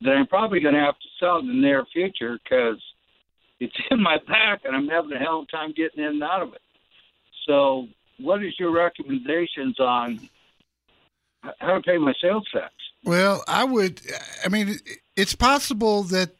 that 0.02 0.10
I'm 0.10 0.26
probably 0.26 0.60
going 0.60 0.74
to 0.74 0.80
have 0.80 0.98
to 0.98 1.08
sell 1.18 1.38
in 1.38 1.48
the 1.48 1.54
near 1.54 1.84
future 1.92 2.38
because 2.42 2.80
it's 3.60 3.74
in 3.90 4.00
my 4.00 4.18
back 4.28 4.60
and 4.64 4.76
I'm 4.76 4.88
having 4.88 5.12
a 5.12 5.18
hell 5.18 5.40
of 5.40 5.48
a 5.48 5.56
time 5.56 5.72
getting 5.72 6.04
in 6.04 6.10
and 6.10 6.22
out 6.22 6.42
of 6.42 6.52
it. 6.52 6.62
So, 7.46 7.88
what 8.18 8.44
is 8.44 8.54
your 8.58 8.72
recommendations 8.72 9.78
on 9.80 10.28
how 11.58 11.74
to 11.74 11.80
pay 11.80 11.98
my 11.98 12.12
sales 12.20 12.46
tax? 12.52 12.72
Well, 13.04 13.42
I 13.46 13.64
would. 13.64 14.00
I 14.44 14.48
mean, 14.48 14.78
it's 15.16 15.34
possible 15.34 16.02
that 16.04 16.30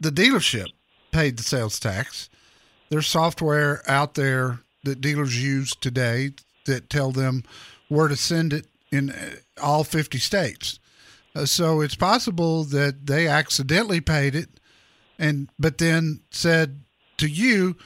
the 0.00 0.10
dealership 0.10 0.66
paid 1.12 1.36
the 1.36 1.42
sales 1.42 1.78
tax. 1.80 2.28
There's 2.90 3.06
software 3.06 3.82
out 3.88 4.14
there 4.14 4.60
that 4.84 5.00
dealers 5.00 5.42
use 5.42 5.74
today 5.74 6.32
that 6.66 6.90
tell 6.90 7.12
them 7.12 7.44
where 7.88 8.08
to 8.08 8.16
send 8.16 8.52
it 8.52 8.66
in 8.90 9.10
uh, 9.10 9.30
all 9.62 9.84
50 9.84 10.18
states. 10.18 10.78
Uh, 11.34 11.44
so 11.44 11.80
it's 11.80 11.94
possible 11.94 12.64
that 12.64 13.06
they 13.06 13.28
accidentally 13.28 14.00
paid 14.00 14.34
it, 14.34 14.48
and 15.18 15.48
but 15.58 15.78
then 15.78 16.20
said 16.30 16.80
to 17.18 17.28
you, 17.28 17.76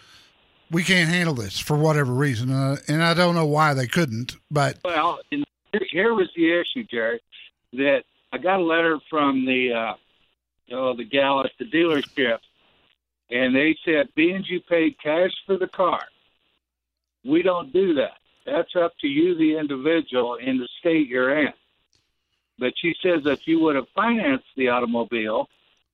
"We 0.71 0.83
can't 0.83 1.11
handle 1.11 1.35
this 1.35 1.59
for 1.59 1.77
whatever 1.77 2.13
reason," 2.13 2.51
uh, 2.51 2.77
and 2.89 3.03
I 3.03 3.13
don't 3.13 3.35
know 3.35 3.47
why 3.47 3.75
they 3.75 3.87
couldn't, 3.87 4.37
but 4.51 4.79
Well, 4.83 5.19
here 5.91 6.15
was 6.15 6.29
the 6.35 6.59
issue, 6.59 6.85
Jerry, 6.91 7.21
that 7.77 8.05
I 8.33 8.39
got 8.39 8.61
a 8.61 8.65
letter 8.65 8.99
from 9.09 9.45
the 9.47 9.73
uh, 9.73 9.95
oh, 10.73 10.97
the 10.97 11.05
gal 11.05 11.45
at 11.45 11.53
the 11.59 11.65
dealership, 11.65 12.39
and 13.31 13.55
they 13.55 13.77
said, 13.85 14.09
being 14.15 14.45
you 14.47 14.61
paid 14.61 14.97
cash 15.03 15.31
for 15.47 15.57
the 15.57 15.69
car, 15.69 16.03
we 17.25 17.43
don't 17.43 17.73
do 17.73 17.95
that. 17.95 18.19
That's 18.47 18.75
up 18.77 18.93
to 19.01 19.09
you, 19.09 19.37
the 19.37 19.59
individual, 19.59 20.37
in 20.37 20.59
the 20.59 20.69
state 20.81 21.09
you're 21.09 21.39
in. 21.39 21.53
But 22.59 22.75
she 22.81 22.95
says 23.03 23.23
if 23.25 23.47
you 23.47 23.61
would 23.61 23.77
have 23.77 23.89
financed 23.95 24.47
the 24.57 24.69
automobile, 24.69 25.49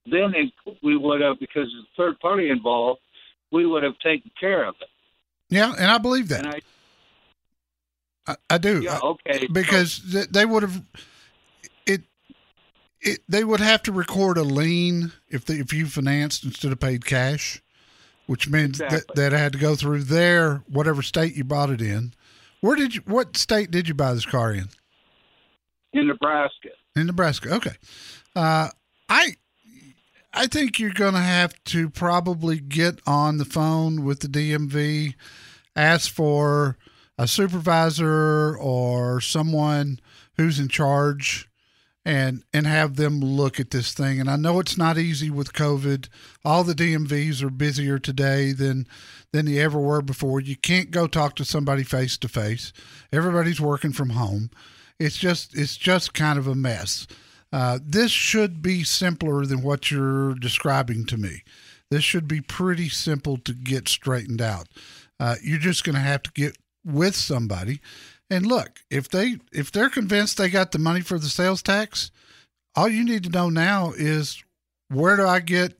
then 0.06 0.34
it, 0.34 0.52
we 0.82 0.96
would 0.96 1.20
have, 1.20 1.38
because 1.38 1.68
there's 1.72 1.84
a 1.84 1.96
third 1.96 2.20
party 2.20 2.50
involved, 2.50 3.00
we 3.52 3.66
would 3.66 3.82
have 3.82 3.98
taken 4.00 4.30
care 4.38 4.64
of 4.64 4.74
it. 4.80 4.88
yeah, 5.48 5.72
and 5.78 5.90
I 5.90 5.98
believe 5.98 6.28
that. 6.28 6.46
I, 6.46 6.60
I, 8.26 8.36
I 8.50 8.58
do. 8.58 8.80
yeah, 8.82 8.98
okay. 9.02 9.48
because 9.50 10.00
th- 10.10 10.28
they 10.28 10.44
would 10.44 10.62
have 10.62 10.82
it 13.00 13.20
they 13.28 13.44
would 13.44 13.60
have 13.60 13.82
to 13.84 13.92
record 13.92 14.36
a 14.38 14.42
lien 14.42 15.12
if 15.28 15.44
they, 15.44 15.54
if 15.54 15.72
you 15.72 15.86
financed 15.86 16.44
instead 16.44 16.72
of 16.72 16.80
paid 16.80 17.04
cash, 17.06 17.62
which 18.26 18.48
means 18.48 18.80
Exactly. 18.80 19.14
that 19.14 19.30
that 19.30 19.38
had 19.38 19.52
to 19.54 19.58
go 19.58 19.74
through 19.74 20.04
their 20.04 20.62
whatever 20.68 21.02
state 21.02 21.34
you 21.34 21.44
bought 21.44 21.70
it 21.70 21.80
in. 21.80 22.12
Where 22.60 22.76
did 22.76 22.94
you? 22.94 23.02
What 23.06 23.36
state 23.36 23.70
did 23.70 23.88
you 23.88 23.94
buy 23.94 24.12
this 24.14 24.26
car 24.26 24.52
in? 24.52 24.68
in 25.92 26.06
Nebraska. 26.06 26.68
In 26.94 27.06
Nebraska. 27.06 27.52
Okay. 27.54 27.72
Uh, 28.36 28.68
I 29.08 29.34
I 30.32 30.46
think 30.46 30.78
you're 30.78 30.92
going 30.92 31.14
to 31.14 31.20
have 31.20 31.52
to 31.64 31.90
probably 31.90 32.60
get 32.60 33.00
on 33.06 33.38
the 33.38 33.44
phone 33.44 34.04
with 34.04 34.20
the 34.20 34.28
DMV, 34.28 35.14
ask 35.74 36.12
for 36.12 36.76
a 37.18 37.26
supervisor 37.26 38.56
or 38.56 39.20
someone 39.20 39.98
who's 40.36 40.60
in 40.60 40.68
charge 40.68 41.48
and 42.04 42.42
and 42.52 42.66
have 42.66 42.96
them 42.96 43.20
look 43.20 43.60
at 43.60 43.70
this 43.70 43.92
thing. 43.92 44.20
And 44.20 44.30
I 44.30 44.36
know 44.36 44.58
it's 44.58 44.78
not 44.78 44.98
easy 44.98 45.30
with 45.30 45.52
COVID. 45.52 46.08
All 46.44 46.64
the 46.64 46.74
DMVs 46.74 47.42
are 47.42 47.50
busier 47.50 47.98
today 47.98 48.52
than 48.52 48.86
than 49.32 49.46
they 49.46 49.58
ever 49.58 49.78
were 49.78 50.02
before. 50.02 50.40
You 50.40 50.56
can't 50.56 50.90
go 50.90 51.06
talk 51.06 51.36
to 51.36 51.44
somebody 51.44 51.82
face 51.82 52.16
to 52.18 52.28
face. 52.28 52.72
Everybody's 53.12 53.60
working 53.60 53.92
from 53.92 54.10
home. 54.10 54.50
It's 54.98 55.16
just 55.16 55.56
it's 55.56 55.76
just 55.76 56.14
kind 56.14 56.38
of 56.38 56.46
a 56.46 56.54
mess. 56.54 57.06
Uh, 57.52 57.78
this 57.84 58.12
should 58.12 58.62
be 58.62 58.84
simpler 58.84 59.44
than 59.44 59.62
what 59.62 59.90
you're 59.90 60.34
describing 60.34 61.04
to 61.06 61.16
me. 61.16 61.42
This 61.90 62.04
should 62.04 62.28
be 62.28 62.40
pretty 62.40 62.88
simple 62.88 63.36
to 63.38 63.52
get 63.52 63.88
straightened 63.88 64.40
out. 64.40 64.68
Uh, 65.18 65.34
you're 65.42 65.58
just 65.58 65.82
going 65.82 65.96
to 65.96 66.00
have 66.00 66.22
to 66.22 66.30
get 66.30 66.56
with 66.84 67.16
somebody 67.16 67.80
and 68.30 68.46
look 68.46 68.80
if 68.90 69.08
they 69.08 69.36
if 69.52 69.70
they're 69.72 69.90
convinced 69.90 70.38
they 70.38 70.48
got 70.48 70.72
the 70.72 70.78
money 70.78 71.00
for 71.00 71.18
the 71.18 71.28
sales 71.28 71.62
tax 71.62 72.10
all 72.74 72.88
you 72.88 73.04
need 73.04 73.24
to 73.24 73.30
know 73.30 73.48
now 73.48 73.92
is 73.96 74.42
where 74.88 75.16
do 75.16 75.26
i 75.26 75.40
get 75.40 75.78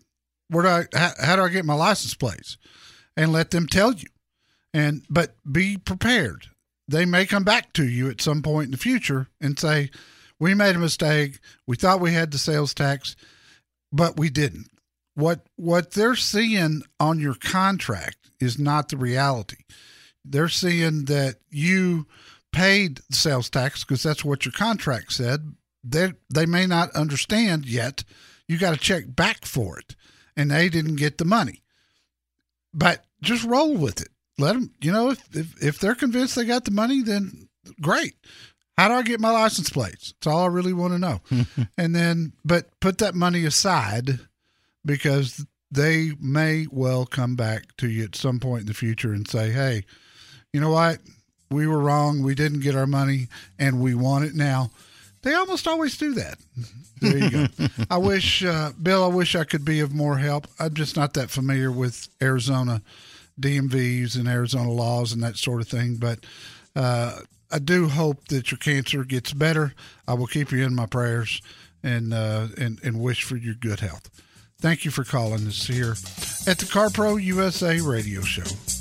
where 0.49 0.63
do 0.65 0.69
i 0.69 0.99
how, 0.99 1.13
how 1.21 1.37
do 1.37 1.43
i 1.43 1.49
get 1.49 1.65
my 1.65 1.75
license 1.75 2.15
plates? 2.15 2.59
And 3.17 3.33
let 3.33 3.51
them 3.51 3.67
tell 3.67 3.93
you. 3.93 4.09
And 4.73 5.05
but 5.11 5.35
be 5.51 5.77
prepared. 5.77 6.47
They 6.89 7.05
may 7.05 7.27
come 7.27 7.45
back 7.45 7.73
to 7.75 7.85
you 7.85 8.09
at 8.09 8.21
some 8.21 8.41
point 8.41 8.67
in 8.67 8.71
the 8.71 8.79
future 8.79 9.29
and 9.41 9.59
say 9.59 9.91
we 10.39 10.55
made 10.55 10.77
a 10.77 10.79
mistake. 10.79 11.41
We 11.67 11.77
thought 11.77 12.01
we 12.01 12.13
had 12.13 12.31
the 12.31 12.39
sales 12.39 12.73
tax 12.73 13.17
but 13.93 14.17
we 14.17 14.31
didn't. 14.31 14.69
What 15.15 15.47
what 15.57 15.93
they're 15.93 16.15
seeing 16.17 16.83
on 16.99 17.19
your 17.19 17.35
contract 17.35 18.31
is 18.41 18.59
not 18.59 18.89
the 18.89 18.97
reality. 18.97 19.65
They're 20.25 20.49
seeing 20.49 21.07
that 21.07 21.37
you 21.51 22.07
paid 22.53 23.01
sales 23.11 23.51
tax 23.51 23.85
because 23.85 24.03
that's 24.03 24.25
what 24.25 24.45
your 24.45 24.53
contract 24.53 25.13
said. 25.13 25.55
They 25.83 26.13
they 26.33 26.47
may 26.47 26.67
not 26.67 26.91
understand 26.93 27.67
yet. 27.67 28.05
You 28.47 28.59
got 28.59 28.73
to 28.73 28.81
check 28.81 29.05
back 29.09 29.45
for 29.45 29.79
it, 29.79 29.97
and 30.37 30.51
they 30.51 30.69
didn't 30.69 30.97
get 30.97 31.19
the 31.19 31.25
money. 31.25 31.63
But 32.75 33.05
just 33.23 33.45
roll 33.45 33.75
with 33.75 34.01
it. 34.01 34.09
Let 34.39 34.55
them. 34.55 34.73
You 34.81 34.93
know, 34.93 35.11
if 35.11 35.37
if, 35.37 35.63
if 35.63 35.79
they're 35.79 35.95
convinced 35.95 36.37
they 36.37 36.45
got 36.45 36.65
the 36.65 36.71
money, 36.71 37.03
then 37.03 37.49
great. 37.81 38.15
How 38.77 38.89
do 38.89 38.95
I 38.95 39.03
get 39.03 39.21
my 39.21 39.31
license 39.31 39.69
plates? 39.69 40.15
That's 40.15 40.27
all 40.27 40.45
I 40.45 40.47
really 40.47 40.73
want 40.73 40.95
to 40.95 40.99
know. 40.99 41.21
and 41.79 41.95
then, 41.95 42.33
but 42.45 42.69
put 42.81 42.99
that 42.99 43.15
money 43.15 43.45
aside 43.45 44.21
because 44.87 45.45
they 45.71 46.13
may 46.19 46.67
well 46.71 47.05
come 47.05 47.37
back 47.37 47.77
to 47.77 47.89
you 47.89 48.05
at 48.05 48.17
some 48.17 48.41
point 48.41 48.63
in 48.63 48.67
the 48.67 48.75
future 48.75 49.13
and 49.13 49.29
say, 49.29 49.51
"Hey, 49.51 49.85
you 50.53 50.61
know 50.61 50.71
what? 50.71 50.99
We 51.51 51.67
were 51.67 51.81
wrong. 51.81 52.23
We 52.23 52.35
didn't 52.35 52.61
get 52.61 52.77
our 52.77 52.87
money, 52.87 53.29
and 53.59 53.81
we 53.81 53.95
want 53.95 54.25
it 54.25 54.35
now." 54.35 54.71
They 55.23 55.35
almost 55.35 55.69
always 55.69 55.97
do 55.97 56.15
that. 56.15 56.39
There 57.01 57.17
you 57.17 57.31
go. 57.31 57.47
I 57.89 57.97
wish, 57.97 58.45
uh, 58.45 58.73
Bill. 58.83 59.03
I 59.03 59.07
wish 59.07 59.35
I 59.35 59.45
could 59.45 59.65
be 59.65 59.81
of 59.81 59.95
more 59.95 60.19
help. 60.19 60.47
I'm 60.59 60.75
just 60.75 60.97
not 60.97 61.15
that 61.15 61.31
familiar 61.31 61.73
with 61.73 62.09
Arizona 62.21 62.83
DMVs 63.41 64.17
and 64.17 64.29
Arizona 64.29 64.71
laws 64.71 65.13
and 65.15 65.23
that 65.23 65.39
sort 65.39 65.63
of 65.63 65.69
thing. 65.69 65.97
But 65.97 66.27
uh, 66.77 67.21
I 67.51 67.59
do 67.59 67.89
hope 67.89 68.29
that 68.29 68.51
your 68.51 68.59
cancer 68.59 69.03
gets 69.05 69.33
better. 69.33 69.73
I 70.07 70.13
will 70.13 70.27
keep 70.27 70.53
you 70.53 70.63
in 70.63 70.75
my 70.75 70.85
prayers 70.85 71.41
and 71.83 72.13
uh, 72.13 72.49
and 72.59 72.79
and 72.85 73.01
wish 73.01 73.25
for 73.25 73.37
your 73.37 73.55
good 73.55 73.81
health. 73.81 74.11
Thank 74.61 74.85
you 74.85 74.91
for 74.91 75.05
calling 75.05 75.47
us 75.47 75.67
here 75.67 75.93
at 76.47 76.59
the 76.59 76.67
CarPro 76.67 77.23
USA 77.23 77.81
Radio 77.81 78.21
Show. 78.21 78.80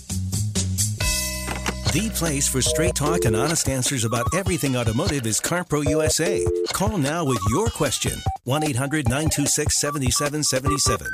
The 1.92 2.12
place 2.12 2.48
for 2.48 2.62
straight 2.62 2.94
talk 2.94 3.26
and 3.26 3.36
honest 3.36 3.68
answers 3.68 4.04
about 4.04 4.32
everything 4.36 4.78
automotive 4.78 5.26
is 5.26 5.42
CarPro 5.42 5.84
USA. 5.90 6.46
Call 6.72 7.00
now 7.00 7.26
with 7.26 7.40
your 7.50 7.66
question 7.70 8.12
1 8.44 8.64
800 8.64 9.06
926 9.06 9.76
7777. 9.76 11.08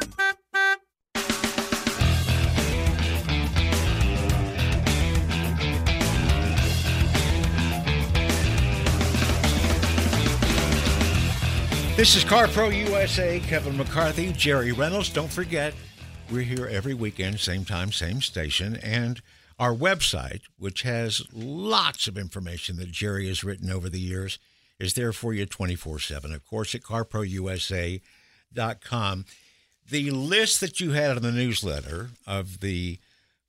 This 11.95 12.17
is 12.17 12.25
CarPro 12.25 12.89
USA. 12.89 13.39
Kevin 13.39 13.77
McCarthy, 13.77 14.33
Jerry 14.33 14.73
Reynolds. 14.73 15.07
Don't 15.07 15.31
forget, 15.31 15.73
we're 16.29 16.41
here 16.41 16.67
every 16.67 16.93
weekend, 16.93 17.39
same 17.39 17.63
time, 17.63 17.93
same 17.93 18.21
station, 18.21 18.75
and 18.83 19.21
our 19.57 19.73
website, 19.73 20.41
which 20.57 20.81
has 20.81 21.21
lots 21.31 22.07
of 22.07 22.17
information 22.17 22.75
that 22.77 22.91
Jerry 22.91 23.27
has 23.27 23.43
written 23.43 23.71
over 23.71 23.89
the 23.89 23.99
years, 23.99 24.39
is 24.79 24.93
there 24.93 25.13
for 25.13 25.33
you 25.33 25.45
24 25.45 25.99
7. 25.99 26.33
Of 26.33 26.45
course, 26.45 26.75
at 26.75 26.81
carprousa.com. 26.81 29.25
The 29.87 30.11
list 30.11 30.61
that 30.61 30.79
you 30.79 30.91
had 30.91 31.17
in 31.17 31.23
the 31.23 31.31
newsletter 31.31 32.09
of 32.25 32.59
the 32.59 32.99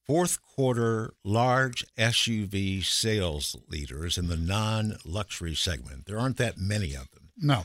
fourth 0.06 0.38
quarter 0.42 1.14
large 1.24 1.84
SUV 1.96 2.84
sales 2.84 3.56
leaders 3.68 4.18
in 4.18 4.28
the 4.28 4.36
non 4.36 4.96
luxury 5.04 5.54
segment, 5.54 6.06
there 6.06 6.18
aren't 6.18 6.36
that 6.36 6.58
many 6.58 6.94
of 6.94 7.10
them. 7.10 7.30
No. 7.36 7.64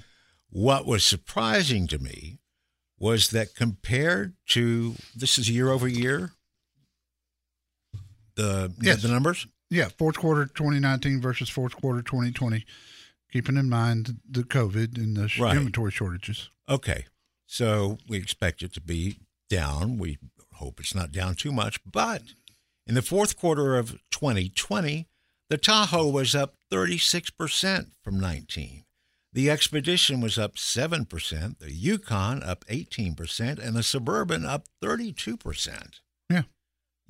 What 0.50 0.86
was 0.86 1.06
surprising 1.06 1.88
to 1.88 2.00
me 2.00 2.40
was 2.98 3.30
that 3.30 3.56
compared 3.56 4.34
to 4.48 4.96
this 5.16 5.38
is 5.38 5.50
year 5.50 5.72
over 5.72 5.88
year, 5.88 6.34
the 8.36 8.74
Yes. 8.82 9.02
the 9.02 9.08
numbers. 9.10 9.48
Yeah, 9.70 9.90
fourth 9.98 10.18
quarter 10.18 10.46
2019 10.48 11.22
versus 11.22 11.50
fourth 11.50 11.76
quarter 11.76 12.02
2020, 12.02 12.66
keeping 13.32 13.56
in 13.58 13.70
mind 13.70 14.20
the 14.30 14.44
COVID 14.44 14.98
and 14.98 15.16
the 15.16 15.32
Right. 15.40 15.56
inventory 15.56 15.92
shortages. 15.92 16.50
Okay, 16.68 17.06
so 17.48 17.98
we 18.08 18.18
expect 18.18 18.62
it 18.64 18.74
to 18.74 18.82
be 18.82 19.18
down. 19.50 19.98
We 19.98 20.18
hope 20.54 20.80
it's 20.80 20.94
not 20.96 21.12
down 21.12 21.36
too 21.36 21.52
much, 21.52 21.80
but 21.86 22.24
in 22.86 22.96
the 22.96 23.02
fourth 23.02 23.38
quarter 23.38 23.78
of 23.78 24.00
2020, 24.12 25.08
the 25.50 25.58
Tahoe 25.58 26.10
was 26.10 26.34
up 26.36 26.56
36% 26.70 27.92
from 28.04 28.20
19. 28.20 28.84
The 29.34 29.50
Expedition 29.50 30.20
was 30.20 30.38
up 30.38 30.58
7%, 30.58 31.60
the 31.60 31.72
Yukon 31.72 32.44
up 32.44 32.66
18%, 32.68 33.60
and 33.60 33.76
the 33.76 33.84
Suburban 33.84 34.46
up 34.46 34.68
32%. 34.82 36.02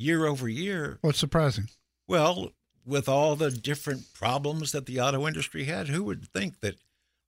Year 0.01 0.25
over 0.25 0.49
year. 0.49 0.97
What's 1.01 1.19
surprising? 1.19 1.69
Well, 2.07 2.51
with 2.85 3.07
all 3.07 3.35
the 3.35 3.51
different 3.51 4.13
problems 4.13 4.71
that 4.71 4.87
the 4.87 4.99
auto 4.99 5.27
industry 5.27 5.65
had, 5.65 5.89
who 5.89 6.03
would 6.05 6.27
think 6.33 6.59
that 6.61 6.75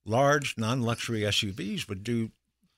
large 0.05 0.57
non-luxury 0.57 1.21
SUVs 1.21 1.88
would 1.88 2.03
do 2.03 2.31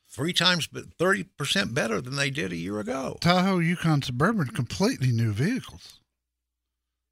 three 0.10 0.34
times, 0.34 0.68
but 0.68 0.94
thirty 1.00 1.24
percent 1.24 1.74
better 1.74 2.02
than 2.02 2.16
they 2.18 2.30
did 2.30 2.52
a 2.52 2.58
year 2.58 2.80
ago? 2.80 3.18
Tahoe, 3.22 3.60
Yukon, 3.60 4.02
Suburban, 4.02 4.48
completely 4.48 5.12
new 5.12 5.32
vehicles. 5.32 6.00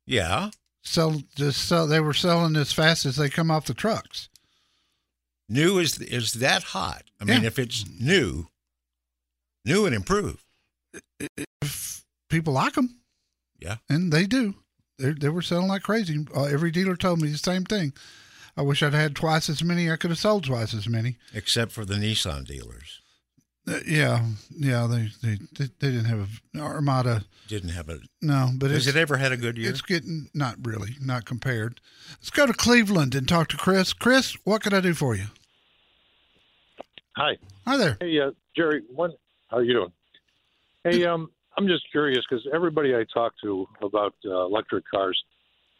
Yeah, 0.05 0.49
Sell 0.83 1.21
just 1.35 1.65
sell. 1.65 1.87
They 1.87 2.01
were 2.01 2.13
selling 2.13 2.57
as 2.57 2.73
fast 2.73 3.05
as 3.05 3.15
they 3.15 3.29
come 3.29 3.49
off 3.49 3.65
the 3.65 3.73
trucks. 3.73 4.27
new 5.47 5.79
is 5.79 5.99
is 6.01 6.33
that 6.33 6.63
hot? 6.63 7.03
I 7.21 7.23
mean, 7.23 7.41
Yeah. 7.41 7.47
if 7.47 7.57
it's 7.57 7.85
new, 7.99 8.47
new 9.63 9.85
and 9.85 9.95
improved. 9.95 10.43
If 11.19 11.47
people 12.33 12.53
like 12.53 12.73
them, 12.73 12.99
Yeah. 13.59 13.77
and 13.89 14.11
they 14.11 14.25
do. 14.25 14.55
They 14.99 15.11
they 15.13 15.29
were 15.29 15.41
selling 15.41 15.67
like 15.67 15.83
crazy. 15.83 16.25
Uh, 16.35 16.43
every 16.45 16.71
dealer 16.71 16.95
told 16.95 17.21
me 17.21 17.29
the 17.29 17.37
same 17.37 17.63
thing. 17.65 17.93
I 18.57 18.61
wish 18.61 18.83
I'd 18.83 18.93
had 18.93 19.15
twice 19.15 19.49
as 19.49 19.63
many. 19.63 19.89
I 19.89 19.95
could 19.95 20.11
have 20.11 20.19
sold 20.19 20.43
twice 20.43 20.73
as 20.73 20.87
many. 20.87 21.17
except 21.33 21.71
for 21.71 21.85
the 21.85 21.95
Nissan 21.95 22.45
dealers. 22.45 23.01
Uh, 23.67 23.79
yeah, 23.87 24.25
yeah. 24.51 24.87
They, 24.87 25.09
they 25.23 25.35
they 25.57 25.65
they 25.79 25.89
didn't 25.91 26.05
have 26.05 26.41
an 26.53 26.59
Armada. 26.61 27.23
Didn't 27.47 27.69
have 27.69 27.89
a. 27.89 27.99
No, 28.21 28.49
but 28.57 28.71
Has 28.71 28.87
it 28.87 28.95
ever 28.95 29.17
had 29.17 29.31
a 29.31 29.37
good 29.37 29.57
year? 29.57 29.69
It's 29.69 29.81
getting 29.81 30.29
not 30.33 30.55
really, 30.63 30.95
not 31.01 31.25
compared. 31.25 31.79
Let's 32.19 32.29
go 32.29 32.45
to 32.45 32.53
Cleveland 32.53 33.15
and 33.15 33.27
talk 33.27 33.47
to 33.49 33.57
Chris. 33.57 33.93
Chris, 33.93 34.35
what 34.43 34.61
can 34.63 34.73
I 34.73 34.81
do 34.81 34.93
for 34.93 35.15
you? 35.15 35.27
Hi. 37.15 37.37
Hi 37.65 37.77
there. 37.77 37.97
Hey, 37.99 38.19
uh, 38.19 38.31
Jerry. 38.55 38.81
One, 38.89 39.11
how 39.47 39.57
are 39.57 39.63
you 39.63 39.73
doing? 39.73 39.91
Hey, 40.83 41.05
um, 41.05 41.31
I'm 41.57 41.67
just 41.67 41.89
curious 41.91 42.23
because 42.27 42.45
everybody 42.53 42.95
I 42.95 43.05
talk 43.13 43.33
to 43.43 43.67
about 43.81 44.15
uh, 44.25 44.45
electric 44.45 44.85
cars, 44.89 45.21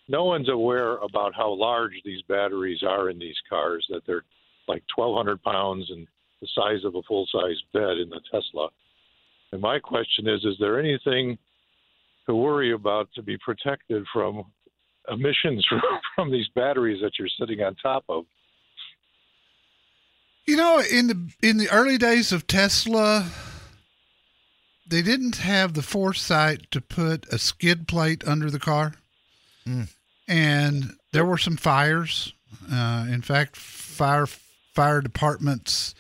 no 0.08 0.26
one's 0.26 0.50
aware 0.50 0.98
about 0.98 1.34
how 1.36 1.52
large 1.54 1.94
these 2.06 2.22
batteries 2.28 2.84
are 2.84 3.10
in 3.10 3.18
these 3.18 3.36
cars. 3.50 3.86
That 3.90 4.02
they're 4.06 4.24
like 4.68 4.84
1,200 4.96 5.42
pounds 5.42 5.90
and 5.90 6.08
the 6.42 6.48
size 6.56 6.84
of 6.86 6.96
a 6.96 7.02
full 7.04 7.28
size 7.32 7.62
bed 7.74 7.98
in 7.98 8.10
the 8.10 8.22
Tesla. 8.32 8.70
And 9.52 9.62
my 9.62 9.80
question 9.80 10.28
is: 10.28 10.44
Is 10.44 10.56
there 10.60 10.80
anything 10.80 11.38
to 12.28 12.36
worry 12.36 12.74
about 12.74 13.10
to 13.16 13.22
be 13.22 13.38
protected 13.38 14.06
from 14.14 14.44
emissions 15.10 15.66
from, 15.68 15.82
from 16.16 16.32
these 16.32 16.48
batteries 16.56 17.02
that 17.02 17.14
you're 17.18 17.30
sitting 17.40 17.62
on 17.62 17.76
top 17.76 18.04
of? 18.10 18.26
You 20.46 20.58
know, 20.58 20.80
in 20.80 21.08
the 21.08 21.32
in 21.42 21.58
the 21.58 21.70
early 21.72 21.98
days 21.98 22.32
of 22.32 22.48
Tesla, 22.48 23.30
they 24.94 25.02
didn't 25.02 25.38
have 25.38 25.74
the 25.74 25.82
foresight 25.82 26.70
to 26.70 26.80
put 26.80 27.26
a 27.34 27.40
skid 27.40 27.88
plate 27.88 28.24
under 28.28 28.52
the 28.52 28.60
car, 28.60 28.94
Mm. 29.66 29.88
and 30.28 30.94
there 31.14 31.26
were 31.26 31.38
some 31.40 31.58
fires. 31.58 32.34
Uh, 32.72 33.08
in 33.10 33.22
fact, 33.24 33.56
fire 33.56 34.28
fire 34.76 35.02
departments 35.02 35.96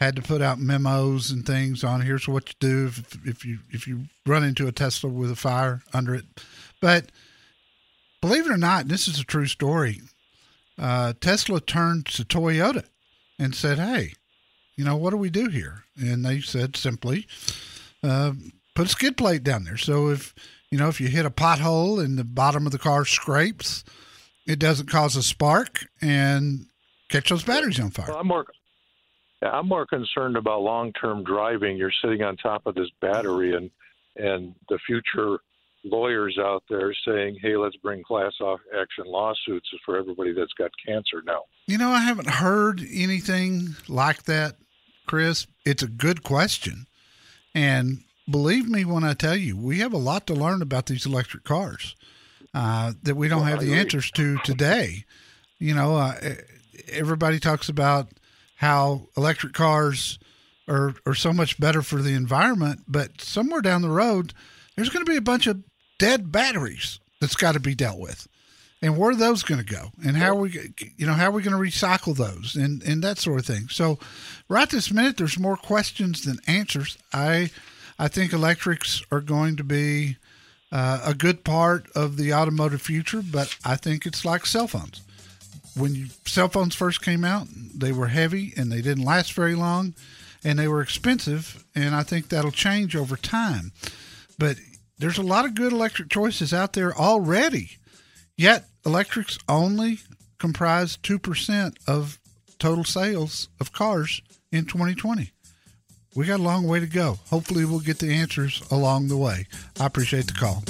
had 0.00 0.16
to 0.16 0.22
put 0.22 0.42
out 0.42 0.58
memos 0.58 1.30
and 1.30 1.46
things 1.46 1.84
on 1.84 2.00
here's 2.00 2.26
what 2.26 2.48
you 2.48 2.54
do 2.58 2.86
if, 2.86 3.16
if 3.24 3.44
you 3.44 3.58
if 3.70 3.86
you 3.86 4.06
run 4.26 4.42
into 4.42 4.66
a 4.66 4.72
Tesla 4.72 5.08
with 5.10 5.30
a 5.30 5.36
fire 5.36 5.82
under 5.92 6.12
it. 6.14 6.24
But 6.80 7.12
believe 8.20 8.46
it 8.46 8.52
or 8.52 8.56
not, 8.56 8.88
this 8.88 9.06
is 9.06 9.20
a 9.20 9.24
true 9.24 9.46
story. 9.46 10.00
Uh, 10.76 11.12
Tesla 11.20 11.60
turned 11.60 12.06
to 12.06 12.24
Toyota 12.24 12.84
and 13.38 13.54
said, 13.54 13.78
"Hey, 13.78 14.14
you 14.76 14.84
know 14.84 14.96
what 14.96 15.10
do 15.10 15.16
we 15.18 15.30
do 15.30 15.48
here?" 15.48 15.84
And 15.96 16.24
they 16.24 16.40
said 16.40 16.76
simply, 16.76 17.28
uh, 18.04 18.32
"Put 18.74 18.86
a 18.86 18.90
skid 18.90 19.16
plate 19.16 19.42
down 19.42 19.64
there. 19.64 19.76
So 19.76 20.10
if 20.10 20.34
you 20.70 20.78
know 20.78 20.88
if 20.88 21.00
you 21.00 21.08
hit 21.08 21.26
a 21.26 21.30
pothole 21.30 22.04
and 22.04 22.18
the 22.18 22.24
bottom 22.24 22.66
of 22.66 22.72
the 22.72 22.78
car 22.78 23.04
scrapes, 23.04 23.84
it 24.46 24.58
doesn't 24.58 24.90
cause 24.90 25.16
a 25.16 25.22
spark 25.22 25.86
and 26.00 26.66
catch 27.08 27.30
those 27.30 27.44
batteries 27.44 27.80
on 27.80 27.90
fire." 27.90 28.06
Well, 28.08 28.18
I'm 28.18 28.26
more. 28.26 28.46
I'm 29.42 29.68
more 29.68 29.86
concerned 29.86 30.36
about 30.36 30.62
long-term 30.62 31.24
driving. 31.24 31.76
You're 31.76 31.92
sitting 32.02 32.22
on 32.22 32.36
top 32.36 32.66
of 32.66 32.74
this 32.74 32.88
battery, 33.00 33.54
and 33.54 33.70
and 34.16 34.54
the 34.68 34.78
future 34.86 35.38
lawyers 35.84 36.38
out 36.38 36.62
there 36.70 36.94
saying, 37.06 37.38
"Hey, 37.42 37.56
let's 37.56 37.76
bring 37.76 38.02
class 38.02 38.32
off 38.40 38.60
action 38.80 39.04
lawsuits 39.06 39.68
for 39.84 39.98
everybody 39.98 40.32
that's 40.32 40.52
got 40.54 40.70
cancer 40.86 41.22
now." 41.26 41.42
You 41.66 41.78
know, 41.78 41.90
I 41.90 42.00
haven't 42.00 42.28
heard 42.28 42.80
anything 42.90 43.76
like 43.88 44.24
that, 44.24 44.56
Chris. 45.06 45.46
It's 45.66 45.82
a 45.82 45.88
good 45.88 46.22
question. 46.22 46.86
And 47.54 48.00
believe 48.28 48.68
me 48.68 48.84
when 48.84 49.04
I 49.04 49.14
tell 49.14 49.36
you, 49.36 49.56
we 49.56 49.78
have 49.78 49.92
a 49.92 49.98
lot 49.98 50.26
to 50.26 50.34
learn 50.34 50.62
about 50.62 50.86
these 50.86 51.06
electric 51.06 51.44
cars 51.44 51.94
uh, 52.52 52.92
that 53.02 53.14
we 53.14 53.28
don't 53.28 53.40
Well, 53.40 53.50
have 53.50 53.60
the 53.60 53.74
answers 53.74 54.10
to 54.12 54.38
today. 54.38 55.04
You 55.58 55.74
know, 55.74 55.96
uh, 55.96 56.14
everybody 56.88 57.38
talks 57.38 57.68
about 57.68 58.08
how 58.56 59.06
electric 59.16 59.52
cars 59.52 60.18
are, 60.68 60.94
are 61.06 61.14
so 61.14 61.32
much 61.32 61.58
better 61.60 61.82
for 61.82 62.02
the 62.02 62.14
environment, 62.14 62.82
but 62.88 63.20
somewhere 63.20 63.60
down 63.60 63.82
the 63.82 63.90
road, 63.90 64.32
there's 64.76 64.88
going 64.88 65.04
to 65.04 65.10
be 65.10 65.16
a 65.18 65.22
bunch 65.22 65.46
of 65.46 65.62
dead 65.98 66.32
batteries 66.32 66.98
that's 67.20 67.36
got 67.36 67.52
to 67.52 67.60
be 67.60 67.74
dealt 67.74 67.98
with 67.98 68.26
and 68.84 68.98
where 68.98 69.12
are 69.12 69.16
those 69.16 69.42
going 69.42 69.64
to 69.64 69.74
go 69.74 69.90
and 70.04 70.14
how 70.14 70.28
are 70.28 70.34
we 70.34 70.74
you 70.98 71.06
know 71.06 71.14
how 71.14 71.28
are 71.28 71.30
we 71.30 71.42
going 71.42 71.56
to 71.56 71.70
recycle 71.70 72.14
those 72.14 72.54
and 72.54 72.82
and 72.82 73.02
that 73.02 73.18
sort 73.18 73.40
of 73.40 73.46
thing. 73.46 73.68
So 73.70 73.98
right 74.48 74.68
this 74.68 74.92
minute 74.92 75.16
there's 75.16 75.38
more 75.38 75.56
questions 75.56 76.22
than 76.22 76.38
answers. 76.46 76.98
I 77.12 77.50
i 77.98 78.08
think 78.08 78.32
electrics 78.32 79.02
are 79.10 79.22
going 79.22 79.56
to 79.56 79.64
be 79.64 80.18
uh, 80.70 81.00
a 81.04 81.14
good 81.14 81.44
part 81.44 81.86
of 81.94 82.16
the 82.16 82.34
automotive 82.34 82.82
future 82.82 83.22
but 83.22 83.56
i 83.64 83.76
think 83.76 84.04
it's 84.04 84.24
like 84.24 84.44
cell 84.44 84.68
phones. 84.68 85.00
When 85.76 85.94
you, 85.94 86.06
cell 86.26 86.48
phones 86.48 86.74
first 86.74 87.02
came 87.02 87.24
out 87.24 87.48
they 87.74 87.92
were 87.92 88.08
heavy 88.08 88.52
and 88.56 88.70
they 88.70 88.82
didn't 88.82 89.04
last 89.04 89.32
very 89.32 89.54
long 89.54 89.94
and 90.44 90.58
they 90.58 90.68
were 90.68 90.82
expensive 90.82 91.64
and 91.74 91.94
i 91.94 92.02
think 92.02 92.28
that'll 92.28 92.50
change 92.50 92.94
over 92.94 93.16
time. 93.16 93.72
But 94.38 94.56
there's 94.98 95.18
a 95.18 95.22
lot 95.22 95.46
of 95.46 95.54
good 95.54 95.72
electric 95.72 96.10
choices 96.10 96.52
out 96.52 96.74
there 96.74 96.94
already. 96.94 97.78
Yet 98.36 98.64
electrics 98.86 99.38
only 99.48 100.00
comprise 100.38 100.96
2% 100.98 101.74
of 101.86 102.18
total 102.58 102.84
sales 102.84 103.48
of 103.60 103.72
cars 103.72 104.22
in 104.52 104.64
2020. 104.64 105.30
We 106.14 106.26
got 106.26 106.40
a 106.40 106.42
long 106.42 106.66
way 106.66 106.80
to 106.80 106.86
go. 106.86 107.18
Hopefully, 107.28 107.64
we'll 107.64 107.80
get 107.80 107.98
the 107.98 108.14
answers 108.14 108.62
along 108.70 109.08
the 109.08 109.16
way. 109.16 109.46
I 109.80 109.86
appreciate 109.86 110.26
the 110.28 110.32
call. 110.32 110.62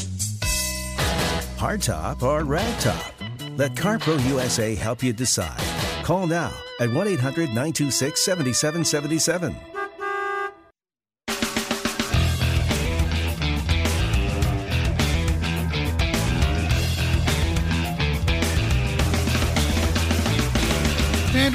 Hardtop 1.58 2.22
or 2.22 2.42
ragtop? 2.42 3.58
Let 3.58 3.74
CarPro 3.74 4.26
USA 4.28 4.74
help 4.74 5.02
you 5.02 5.12
decide. 5.12 5.60
Call 6.02 6.26
now 6.26 6.52
at 6.80 6.90
1 6.90 7.08
800 7.08 7.48
926 7.48 8.20
7777. 8.20 9.73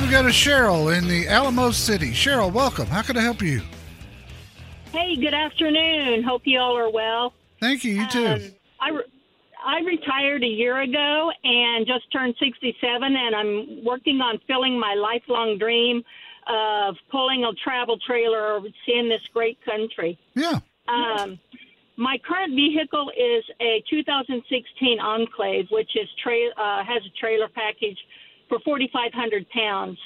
We 0.02 0.10
go 0.10 0.24
to 0.24 0.30
Cheryl 0.30 0.98
in 0.98 1.08
the 1.08 1.28
Alamo 1.28 1.72
City. 1.72 2.12
Cheryl, 2.12 2.52
welcome. 2.52 2.86
How 2.86 3.02
can 3.02 3.18
I 3.18 3.22
help 3.22 3.42
you? 3.42 3.62
Hey, 4.94 5.16
good 5.18 5.34
afternoon. 5.34 6.24
Hope 6.24 6.44
you 6.46 6.58
all 6.58 6.78
are 6.78 6.90
well. 6.90 7.34
Thank 7.60 7.84
you. 7.84 7.94
You 7.94 8.08
too. 8.08 8.26
Um, 8.26 8.42
I, 8.80 8.90
re- 8.92 9.04
I 9.64 9.80
retired 9.82 10.44
a 10.44 10.48
year 10.48 10.82
ago 10.82 11.32
and 11.44 11.86
just 11.86 12.12
turned 12.14 12.34
67, 12.40 13.04
and 13.04 13.36
I'm 13.36 13.84
working 13.84 14.22
on 14.22 14.40
filling 14.48 14.80
my 14.80 14.94
lifelong 14.96 15.58
dream 15.58 16.02
of 16.48 16.96
pulling 17.12 17.44
a 17.44 17.52
travel 17.64 17.98
trailer 18.08 18.54
over 18.56 18.68
seeing 18.86 19.10
this 19.10 19.22
great 19.34 19.60
country. 19.66 20.18
Yeah. 20.34 20.60
Um, 20.88 21.40
my 21.98 22.18
current 22.26 22.56
vehicle 22.56 23.12
is 23.12 23.44
a 23.60 23.84
2016 23.90 25.00
Enclave, 25.00 25.68
which 25.70 25.92
is 25.96 26.08
tra- 26.24 26.56
uh, 26.58 26.84
has 26.86 27.04
a 27.06 27.20
trailer 27.20 27.50
package 27.50 27.98
for 28.50 28.60
4,500 28.66 29.50
pounds. 29.50 29.98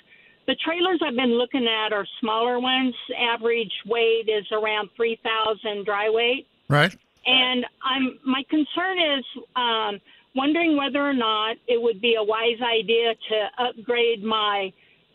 The 0.45 0.55
trailers 0.55 0.99
I've 1.05 1.15
been 1.15 1.37
looking 1.37 1.67
at 1.67 1.93
are 1.93 2.05
smaller 2.19 2.59
ones. 2.59 2.93
Average 3.17 3.71
weight 3.85 4.27
is 4.27 4.45
around 4.51 4.89
3,000 4.95 5.85
dry 5.85 6.09
weight. 6.09 6.47
Right. 6.67 6.95
And 7.25 7.65
I'm 7.81 8.19
my 8.25 8.43
concern 8.49 8.97
is 8.99 9.25
um, 9.55 10.01
wondering 10.35 10.75
whether 10.75 11.01
or 11.01 11.13
not 11.13 11.55
it 11.67 11.81
would 11.81 12.01
be 12.01 12.15
a 12.19 12.23
wise 12.23 12.59
idea 12.61 13.13
to 13.29 13.63
upgrade 13.63 14.23
my 14.23 14.73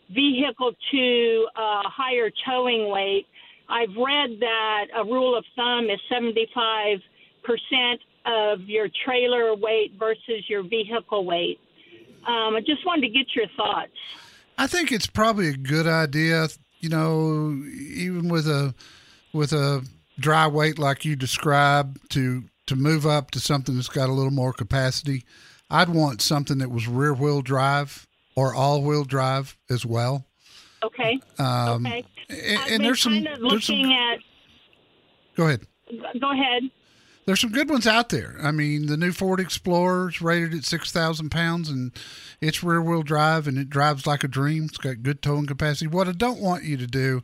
vehicle 0.09 0.71
to 0.91 1.47
a 1.55 1.81
higher 1.85 2.31
towing 2.47 2.89
weight. 2.89 3.27
I've 3.69 3.95
read 3.95 4.39
that 4.39 4.85
a 4.97 5.03
rule 5.03 5.37
of 5.37 5.45
thumb 5.55 5.85
is 5.91 5.99
75 6.09 6.97
percent 7.43 8.01
of 8.25 8.61
your 8.61 8.87
trailer 9.05 9.55
weight 9.55 9.93
versus 9.99 10.43
your 10.47 10.63
vehicle 10.63 11.25
weight. 11.25 11.59
Um, 12.27 12.55
I 12.55 12.61
just 12.65 12.85
wanted 12.85 13.01
to 13.01 13.09
get 13.09 13.35
your 13.35 13.47
thoughts. 13.57 13.91
I 14.57 14.67
think 14.67 14.91
it's 14.91 15.07
probably 15.07 15.47
a 15.47 15.53
good 15.57 15.87
idea, 15.87 16.47
you 16.79 16.89
know, 16.89 17.51
even 17.93 18.29
with 18.29 18.47
a 18.47 18.73
with 19.33 19.53
a 19.53 19.83
dry 20.19 20.47
weight 20.47 20.77
like 20.77 21.05
you 21.05 21.15
described 21.15 21.97
to 22.11 22.43
to 22.67 22.75
move 22.75 23.05
up 23.07 23.31
to 23.31 23.39
something 23.39 23.75
that's 23.75 23.87
got 23.87 24.09
a 24.09 24.13
little 24.13 24.31
more 24.31 24.53
capacity. 24.53 25.23
I'd 25.71 25.89
want 25.89 26.21
something 26.21 26.57
that 26.59 26.69
was 26.71 26.87
rear 26.87 27.13
wheel 27.13 27.41
drive 27.41 28.05
or 28.35 28.53
all 28.53 28.81
wheel 28.81 29.03
drive 29.05 29.57
as 29.69 29.85
well. 29.85 30.25
Okay. 30.83 31.19
Um, 31.37 31.85
okay. 31.85 32.05
and- 32.29 32.39
I've 32.39 32.59
and 32.59 32.69
been 32.69 32.81
there's 32.83 33.01
some- 33.01 33.13
kind 33.13 33.27
of 33.27 33.39
there's 33.49 33.65
some- 33.65 33.75
looking 33.75 33.93
at. 33.93 34.19
Go 35.35 35.45
ahead. 35.47 35.61
Go 36.19 36.31
ahead. 36.31 36.63
There's 37.29 37.41
some 37.41 37.51
good 37.51 37.69
ones 37.69 37.85
out 37.85 38.09
there. 38.09 38.37
I 38.41 38.49
mean, 38.49 38.87
the 38.87 38.97
new 38.97 39.11
Ford 39.11 39.39
Explorer 39.39 40.09
is 40.09 40.19
rated 40.19 40.51
at 40.55 40.63
six 40.65 40.91
thousand 40.91 41.29
pounds, 41.29 41.69
and 41.69 41.91
it's 42.41 42.63
rear 42.63 42.81
wheel 42.81 43.03
drive, 43.03 43.47
and 43.47 43.55
it 43.59 43.69
drives 43.69 44.07
like 44.07 44.23
a 44.23 44.27
dream. 44.27 44.63
It's 44.63 44.79
got 44.79 45.03
good 45.03 45.21
towing 45.21 45.45
capacity. 45.45 45.85
What 45.85 46.07
I 46.07 46.13
don't 46.13 46.39
want 46.39 46.63
you 46.63 46.75
to 46.77 46.87
do 46.87 47.21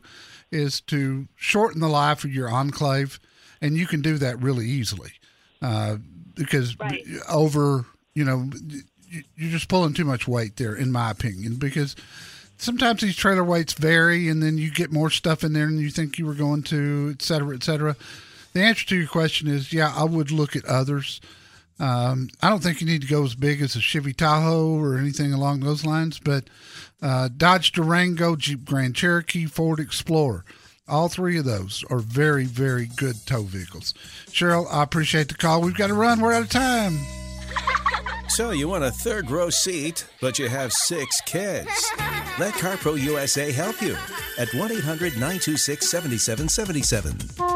is 0.52 0.80
to 0.82 1.26
shorten 1.34 1.80
the 1.80 1.88
life 1.88 2.22
of 2.22 2.32
your 2.32 2.48
Enclave, 2.48 3.18
and 3.60 3.76
you 3.76 3.88
can 3.88 4.00
do 4.00 4.16
that 4.18 4.40
really 4.40 4.66
easily, 4.68 5.10
uh, 5.60 5.96
because 6.36 6.76
over 7.28 7.84
you 8.14 8.24
know 8.24 8.48
you- 9.10 9.24
you're 9.34 9.50
just 9.50 9.66
pulling 9.66 9.92
too 9.92 10.04
much 10.04 10.28
weight 10.28 10.54
there, 10.54 10.76
in 10.76 10.92
my 10.92 11.10
opinion, 11.10 11.56
because 11.56 11.96
sometimes 12.58 13.00
these 13.00 13.16
trailer 13.16 13.42
weights 13.42 13.72
vary 13.72 14.28
and 14.28 14.40
then 14.40 14.56
you 14.56 14.70
get 14.70 14.92
more 14.92 15.10
stuff 15.10 15.42
in 15.42 15.52
there 15.52 15.66
than 15.66 15.80
you 15.80 15.90
think 15.90 16.16
you 16.16 16.26
were 16.26 16.34
going 16.34 16.62
to, 16.62 17.10
et 17.12 17.22
cetera, 17.22 17.56
et 17.56 17.64
cetera. 17.64 17.96
The 18.56 18.62
answer 18.62 18.86
to 18.86 18.96
your 18.96 19.06
question 19.06 19.48
is 19.48 19.70
yeah, 19.70 19.92
I 19.94 20.04
would 20.04 20.30
look 20.30 20.56
at 20.56 20.64
others. 20.64 21.20
Um, 21.78 22.30
I 22.40 22.48
don't 22.48 22.62
think 22.62 22.80
you 22.80 22.86
need 22.86 23.02
to 23.02 23.06
go 23.06 23.22
as 23.22 23.34
big 23.34 23.60
as 23.60 23.76
a 23.76 23.82
Chevy 23.82 24.14
Tahoe 24.14 24.80
or 24.80 24.96
anything 24.96 25.34
along 25.34 25.60
those 25.60 25.84
lines, 25.84 26.18
but 26.18 26.44
uh, 27.02 27.28
Dodge 27.36 27.72
Durango, 27.72 28.34
Jeep 28.34 28.64
Grand 28.64 28.96
Cherokee, 28.96 29.44
Ford 29.44 29.78
Explorer. 29.78 30.42
All 30.88 31.10
three 31.10 31.36
of 31.36 31.44
those 31.44 31.84
are 31.90 31.98
very, 31.98 32.46
very 32.46 32.88
good 32.96 33.16
tow 33.26 33.42
vehicles. 33.42 33.92
Cheryl, 34.28 34.66
I 34.72 34.82
appreciate 34.82 35.28
the 35.28 35.34
call. 35.34 35.60
We've 35.60 35.76
got 35.76 35.88
to 35.88 35.94
run. 35.94 36.22
We're 36.22 36.32
out 36.32 36.44
of 36.44 36.48
time. 36.48 36.96
So 38.28 38.50
you 38.50 38.68
want 38.68 38.82
a 38.84 38.90
third 38.90 39.30
row 39.30 39.50
seat, 39.50 40.04
but 40.20 40.38
you 40.38 40.48
have 40.48 40.72
six 40.72 41.20
kids. 41.22 41.70
Let 42.38 42.54
CarPro 42.54 43.00
USA 43.00 43.52
help 43.52 43.80
you 43.80 43.96
at 44.36 44.52
1 44.52 44.72
800 44.72 45.12
926 45.12 45.88
7777. 45.88 47.55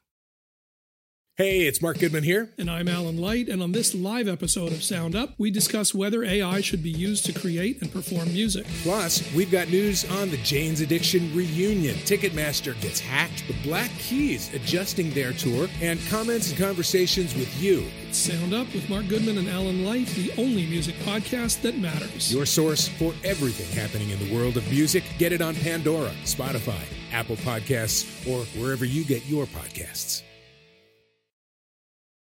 Hey, 1.37 1.61
it's 1.61 1.81
Mark 1.81 1.97
Goodman 1.97 2.23
here. 2.23 2.49
And 2.57 2.69
I'm 2.69 2.89
Alan 2.89 3.17
Light, 3.17 3.47
and 3.47 3.63
on 3.63 3.71
this 3.71 3.95
live 3.95 4.27
episode 4.27 4.73
of 4.73 4.83
Sound 4.83 5.15
Up, 5.15 5.33
we 5.37 5.49
discuss 5.49 5.95
whether 5.95 6.25
AI 6.25 6.59
should 6.59 6.83
be 6.83 6.91
used 6.91 7.25
to 7.25 7.31
create 7.31 7.81
and 7.81 7.89
perform 7.89 8.33
music. 8.33 8.65
Plus, 8.83 9.23
we've 9.33 9.49
got 9.49 9.69
news 9.69 10.03
on 10.11 10.29
the 10.29 10.35
Jane's 10.43 10.81
Addiction 10.81 11.33
reunion. 11.33 11.95
Ticketmaster 11.99 12.79
gets 12.81 12.99
hacked, 12.99 13.47
the 13.47 13.55
Black 13.63 13.89
Keys 13.91 14.53
adjusting 14.53 15.09
their 15.11 15.31
tour, 15.31 15.69
and 15.81 16.01
comments 16.09 16.49
and 16.49 16.59
conversations 16.59 17.33
with 17.33 17.63
you. 17.63 17.85
It's 18.09 18.17
Sound 18.17 18.53
Up 18.53 18.67
with 18.73 18.89
Mark 18.89 19.07
Goodman 19.07 19.37
and 19.37 19.47
Alan 19.47 19.85
Light, 19.85 20.07
the 20.07 20.33
only 20.37 20.67
music 20.67 20.95
podcast 21.05 21.61
that 21.61 21.77
matters. 21.77 22.31
Your 22.31 22.45
source 22.45 22.89
for 22.89 23.13
everything 23.23 23.71
happening 23.81 24.09
in 24.09 24.19
the 24.19 24.35
world 24.35 24.57
of 24.57 24.69
music. 24.69 25.05
Get 25.17 25.31
it 25.31 25.41
on 25.41 25.55
Pandora, 25.55 26.11
Spotify, 26.25 26.83
Apple 27.13 27.37
Podcasts, 27.37 28.27
or 28.29 28.43
wherever 28.59 28.83
you 28.83 29.05
get 29.05 29.25
your 29.27 29.45
podcasts. 29.45 30.23